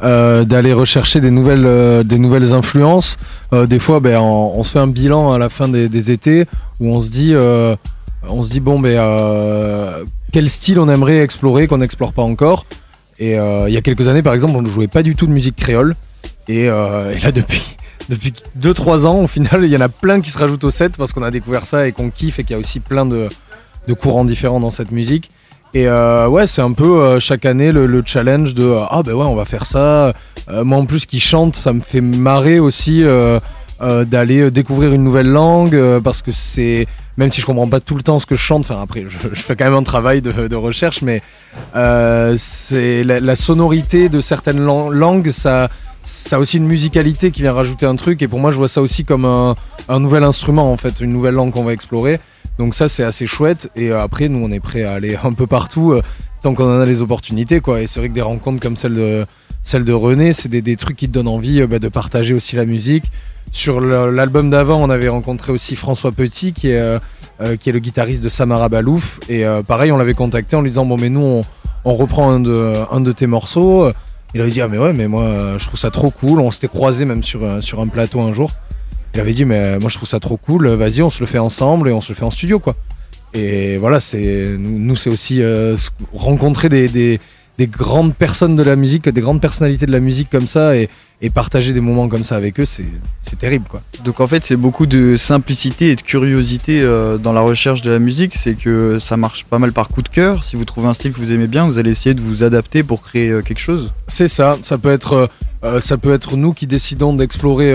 d'aller 0.00 0.72
rechercher 0.72 1.20
des 1.20 1.30
nouvelles, 1.30 2.04
des 2.04 2.18
nouvelles 2.18 2.54
influences. 2.54 3.18
Des 3.52 3.78
fois, 3.78 4.00
ben, 4.00 4.18
on, 4.18 4.64
se 4.64 4.72
fait 4.72 4.80
un 4.80 4.88
bilan 4.88 5.32
à 5.32 5.38
la 5.38 5.48
fin 5.48 5.68
des, 5.68 6.10
étés 6.10 6.46
où 6.80 6.88
on 6.92 7.00
se 7.00 7.08
dit, 7.08 7.36
on 7.36 8.42
se 8.42 8.50
dit 8.50 8.58
bon, 8.58 8.80
ben, 8.80 8.98
quel 10.32 10.50
style 10.50 10.80
on 10.80 10.88
aimerait 10.88 11.18
explorer 11.18 11.68
qu'on 11.68 11.78
n'explore 11.78 12.12
pas 12.12 12.22
encore. 12.22 12.64
Et 13.18 13.38
euh, 13.38 13.68
il 13.68 13.74
y 13.74 13.76
a 13.76 13.80
quelques 13.80 14.08
années, 14.08 14.22
par 14.22 14.34
exemple, 14.34 14.54
on 14.56 14.62
ne 14.62 14.68
jouait 14.68 14.88
pas 14.88 15.02
du 15.02 15.14
tout 15.14 15.26
de 15.26 15.32
musique 15.32 15.56
créole. 15.56 15.96
Et, 16.48 16.68
euh, 16.68 17.16
là, 17.18 17.32
depuis, 17.32 17.76
depuis 18.08 18.32
2-3 18.60 19.06
ans. 19.06 19.22
Au 19.22 19.26
final, 19.26 19.64
il 19.64 19.70
y 19.70 19.76
en 19.76 19.80
a 19.80 19.88
plein 19.88 20.20
qui 20.20 20.30
se 20.30 20.38
rajoutent 20.38 20.64
au 20.64 20.70
set 20.70 20.96
parce 20.96 21.12
qu'on 21.12 21.22
a 21.22 21.30
découvert 21.30 21.66
ça 21.66 21.86
et 21.86 21.92
qu'on 21.92 22.10
kiffe 22.10 22.38
et 22.38 22.44
qu'il 22.44 22.52
y 22.52 22.56
a 22.56 22.58
aussi 22.58 22.80
plein 22.80 23.06
de, 23.06 23.28
de 23.86 23.94
courants 23.94 24.24
différents 24.24 24.60
dans 24.60 24.70
cette 24.70 24.90
musique. 24.90 25.30
Et 25.74 25.88
euh, 25.88 26.28
ouais, 26.28 26.46
c'est 26.46 26.60
un 26.60 26.72
peu 26.72 27.18
chaque 27.18 27.46
année 27.46 27.72
le, 27.72 27.86
le 27.86 28.02
challenge 28.04 28.52
de 28.54 28.76
ah 28.90 29.02
ben 29.02 29.14
ouais, 29.14 29.24
on 29.24 29.34
va 29.34 29.46
faire 29.46 29.64
ça. 29.64 30.12
Moi 30.50 30.76
en 30.76 30.84
plus 30.84 31.06
qui 31.06 31.18
chante, 31.18 31.56
ça 31.56 31.72
me 31.72 31.80
fait 31.80 32.02
marrer 32.02 32.58
aussi 32.58 33.02
euh, 33.82 33.92
euh, 33.92 34.04
d'aller 34.04 34.50
découvrir 34.50 34.92
une 34.92 35.02
nouvelle 35.02 35.28
langue 35.28 35.74
euh, 35.74 36.00
parce 36.00 36.22
que 36.22 36.30
c'est 36.30 36.86
même 37.16 37.30
si 37.30 37.40
je 37.40 37.46
comprends 37.46 37.68
pas 37.68 37.80
tout 37.80 37.94
le 37.94 38.02
temps 38.02 38.18
ce 38.18 38.26
que 38.26 38.36
je 38.36 38.40
chante. 38.40 38.60
Enfin 38.62 38.80
après, 38.80 39.04
je, 39.06 39.18
fais 39.34 39.54
quand 39.56 39.64
même 39.64 39.74
un 39.74 39.82
travail 39.82 40.22
de, 40.22 40.54
recherche, 40.54 41.02
mais 41.02 41.20
euh, 41.76 42.34
c'est 42.38 43.04
la, 43.04 43.36
sonorité 43.36 44.08
de 44.08 44.20
certaines 44.20 44.60
lan- 44.60 44.90
langues, 44.90 45.30
ça 45.30 45.68
ça 46.04 46.36
a 46.36 46.38
aussi 46.40 46.56
une 46.56 46.66
musicalité 46.66 47.30
qui 47.30 47.42
vient 47.42 47.52
rajouter 47.52 47.86
un 47.86 47.94
truc. 47.94 48.22
Et 48.22 48.28
pour 48.28 48.40
moi, 48.40 48.50
je 48.50 48.56
vois 48.56 48.66
ça 48.66 48.82
aussi 48.82 49.04
comme 49.04 49.24
un, 49.24 49.54
un 49.88 50.00
nouvel 50.00 50.24
instrument 50.24 50.72
en 50.72 50.76
fait, 50.76 51.00
une 51.00 51.10
nouvelle 51.10 51.34
langue 51.34 51.52
qu'on 51.52 51.62
va 51.62 51.72
explorer. 51.72 52.18
Donc 52.58 52.74
ça 52.74 52.88
c'est 52.88 53.04
assez 53.04 53.26
chouette 53.26 53.70
et 53.76 53.90
euh, 53.90 54.00
après 54.00 54.28
nous 54.28 54.44
on 54.44 54.50
est 54.50 54.60
prêt 54.60 54.82
à 54.82 54.92
aller 54.92 55.16
un 55.22 55.32
peu 55.32 55.46
partout 55.46 55.92
euh, 55.92 56.02
tant 56.42 56.54
qu'on 56.54 56.64
en 56.64 56.80
a 56.80 56.84
les 56.84 57.00
opportunités 57.00 57.60
quoi 57.60 57.80
et 57.80 57.86
c'est 57.86 57.98
vrai 57.98 58.10
que 58.10 58.14
des 58.14 58.20
rencontres 58.22 58.60
comme 58.60 58.76
celle 58.76 58.94
de 58.94 59.26
celle 59.62 59.84
de 59.84 59.92
René 59.92 60.32
c'est 60.32 60.48
des, 60.48 60.60
des 60.60 60.76
trucs 60.76 60.96
qui 60.96 61.08
te 61.08 61.12
donnent 61.12 61.28
envie 61.28 61.60
euh, 61.60 61.66
bah, 61.66 61.78
de 61.78 61.88
partager 61.88 62.34
aussi 62.34 62.56
la 62.56 62.66
musique. 62.66 63.04
Sur 63.52 63.80
l'album 63.80 64.50
d'avant 64.50 64.82
on 64.82 64.90
avait 64.90 65.08
rencontré 65.08 65.52
aussi 65.52 65.76
François 65.76 66.12
Petit 66.12 66.52
qui 66.52 66.68
est 66.68 66.78
euh, 66.78 66.98
euh, 67.40 67.56
qui 67.56 67.68
est 67.68 67.72
le 67.72 67.80
guitariste 67.80 68.22
de 68.22 68.28
Samara 68.28 68.68
Balouf. 68.68 69.20
Et 69.28 69.44
pareil 69.66 69.92
on 69.92 69.96
l'avait 69.96 70.14
contacté 70.14 70.56
en 70.56 70.62
lui 70.62 70.70
disant 70.70 70.84
bon 70.86 70.96
mais 70.96 71.10
nous 71.10 71.20
on, 71.20 71.42
on 71.84 71.94
reprend 71.94 72.30
un 72.30 72.40
de, 72.40 72.74
un 72.90 73.00
de 73.00 73.12
tes 73.12 73.26
morceaux. 73.26 73.90
Il 74.34 74.40
avait 74.40 74.50
dit 74.50 74.60
ah 74.60 74.68
mais 74.68 74.78
ouais 74.78 74.92
mais 74.92 75.06
moi 75.06 75.56
je 75.58 75.66
trouve 75.66 75.78
ça 75.78 75.90
trop 75.90 76.10
cool. 76.10 76.40
On 76.40 76.50
s'était 76.50 76.68
croisé 76.68 77.04
même 77.04 77.22
sur, 77.22 77.62
sur 77.62 77.80
un 77.80 77.88
plateau 77.88 78.20
un 78.20 78.32
jour. 78.32 78.50
Il 79.14 79.20
avait 79.20 79.34
dit 79.34 79.44
mais 79.44 79.78
moi 79.78 79.90
je 79.90 79.96
trouve 79.96 80.08
ça 80.08 80.20
trop 80.20 80.38
cool. 80.38 80.68
Vas-y 80.68 81.02
on 81.02 81.10
se 81.10 81.20
le 81.20 81.26
fait 81.26 81.38
ensemble 81.38 81.88
et 81.88 81.92
on 81.92 82.00
se 82.00 82.12
le 82.12 82.14
fait 82.16 82.24
en 82.24 82.30
studio 82.30 82.58
quoi. 82.58 82.74
Et 83.34 83.76
voilà 83.76 84.00
c'est 84.00 84.56
nous, 84.58 84.96
c'est 84.96 85.10
aussi 85.10 85.42
rencontrer 86.14 86.68
des, 86.68 87.20
des 87.58 87.66
grandes 87.66 88.14
personnes 88.14 88.56
de 88.56 88.62
la 88.62 88.76
musique 88.76 89.08
des 89.08 89.20
grandes 89.20 89.40
personnalités 89.40 89.86
de 89.86 89.92
la 89.92 90.00
musique 90.00 90.30
comme 90.30 90.46
ça 90.46 90.76
et, 90.76 90.88
et 91.20 91.30
partager 91.30 91.72
des 91.72 91.80
moments 91.80 92.08
comme 92.08 92.24
ça 92.24 92.36
avec 92.36 92.58
eux 92.58 92.64
c'est 92.64 93.38
terrible 93.38 93.66
quoi 93.68 93.80
Donc 94.04 94.20
en 94.20 94.26
fait, 94.26 94.44
c'est 94.44 94.56
beaucoup 94.56 94.86
de 94.86 95.16
simplicité 95.16 95.90
et 95.90 95.96
de 95.96 96.02
curiosité 96.02 96.82
euh, 96.82 97.16
dans 97.16 97.32
la 97.32 97.40
recherche 97.40 97.80
de 97.80 97.90
la 97.90 97.98
musique. 97.98 98.36
C'est 98.36 98.54
que 98.54 98.98
ça 98.98 99.16
marche 99.16 99.44
pas 99.44 99.58
mal 99.58 99.72
par 99.72 99.88
coup 99.88 100.02
de 100.02 100.08
cœur. 100.08 100.44
Si 100.44 100.56
vous 100.56 100.64
trouvez 100.64 100.88
un 100.88 100.94
style 100.94 101.12
que 101.12 101.18
vous 101.18 101.32
aimez 101.32 101.46
bien, 101.46 101.66
vous 101.66 101.78
allez 101.78 101.90
essayer 101.90 102.14
de 102.14 102.20
vous 102.20 102.42
adapter 102.42 102.82
pour 102.82 103.02
créer 103.02 103.30
euh, 103.30 103.42
quelque 103.42 103.60
chose. 103.60 103.92
C'est 104.08 104.28
ça, 104.28 104.58
ça 104.62 104.76
peut 104.78 104.90
être, 104.90 105.30
euh, 105.64 105.80
ça 105.80 105.96
peut 105.96 106.12
être 106.12 106.36
nous 106.36 106.52
qui 106.52 106.66
décidons 106.66 107.14
d'explorer 107.14 107.72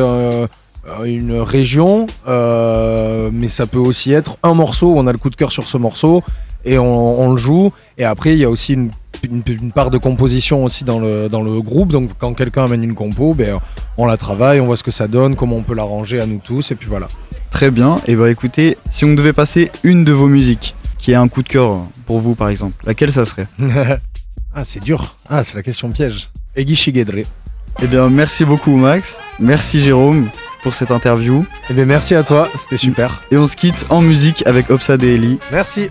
une 1.06 1.40
région, 1.40 2.08
mais 2.26 3.50
ça 3.50 3.66
peut 3.66 3.80
aussi 3.80 4.14
être 4.14 4.38
un 4.44 4.54
morceau 4.54 4.94
où 4.94 4.98
on 4.98 5.08
a 5.08 5.12
le 5.12 5.18
coup 5.18 5.30
de 5.30 5.36
cœur 5.36 5.52
sur 5.52 5.68
ce 5.68 5.78
morceau 5.78 6.24
et 6.66 6.78
on, 6.78 7.22
on 7.22 7.32
le 7.32 7.38
joue. 7.38 7.74
Et 7.98 8.04
après, 8.04 8.34
il 8.34 8.40
y 8.40 8.46
a 8.46 8.50
aussi 8.50 8.74
une, 8.74 8.92
une- 9.24 9.44
une 9.48 9.72
part 9.72 9.90
de 9.90 9.98
composition 9.98 10.64
aussi 10.64 10.84
dans 10.84 11.00
le, 11.00 11.30
dans 11.30 11.42
le 11.42 11.62
groupe. 11.62 11.92
Donc 11.92 12.10
quand 12.20 12.34
quelqu'un 12.34 12.66
amène 12.66 12.84
une 12.84 12.94
compo, 12.96 13.34
ben, 13.34 13.60
on 13.98 14.06
la 14.06 14.18
travaille, 14.18 14.60
on 14.60 14.66
voit 14.66 14.78
ce 14.78 14.84
que 14.84 14.92
ça 14.92 15.08
donne, 15.08 15.36
comment 15.36 15.56
on 15.58 15.64
peut 15.64 15.76
l'arranger 15.76 16.20
à 16.20 16.26
nous 16.26 16.40
tous, 16.44 16.72
et 16.72 16.76
puis 16.76 16.88
voilà. 16.88 17.08
Très 17.50 17.72
bien. 17.72 17.98
Et 18.08 18.16
bah 18.16 18.30
écoutez, 18.30 18.78
si 18.90 19.06
on 19.06 19.14
devait 19.14 19.34
passer 19.34 19.72
une 19.84 20.04
de 20.04 20.12
vos 20.12 20.28
musiques 20.28 20.76
qui 20.98 21.12
est 21.12 21.16
un 21.16 21.28
coup 21.28 21.44
de 21.44 21.48
cœur 21.50 21.78
pour 22.06 22.20
vous 22.20 22.36
par 22.36 22.50
exemple, 22.50 22.76
laquelle 22.86 23.12
ça 23.12 23.26
serait? 23.26 23.48
Ah, 24.60 24.64
c'est 24.66 24.82
dur. 24.84 25.16
Ah, 25.30 25.44
c'est 25.44 25.54
la 25.54 25.62
question 25.62 25.92
piège. 25.92 26.32
Egi 26.56 26.76
Shigedre. 26.76 27.14
Eh 27.80 27.86
bien, 27.88 28.10
merci 28.10 28.44
beaucoup 28.44 28.76
Max. 28.76 29.20
Merci 29.40 29.82
Jérôme 29.82 30.30
pour 30.64 30.74
cette 30.74 30.90
interview. 30.90 31.46
Eh 31.70 31.74
bien, 31.76 31.86
merci 31.86 32.16
à 32.16 32.24
toi, 32.24 32.50
c'était 32.56 32.78
super. 32.78 33.22
Et 33.30 33.38
on 33.38 33.46
se 33.46 33.56
quitte 33.56 33.86
en 33.90 34.02
musique 34.02 34.42
avec 34.48 34.72
Opsa 34.72 34.98
Daily. 34.98 35.38
Merci. 35.52 35.90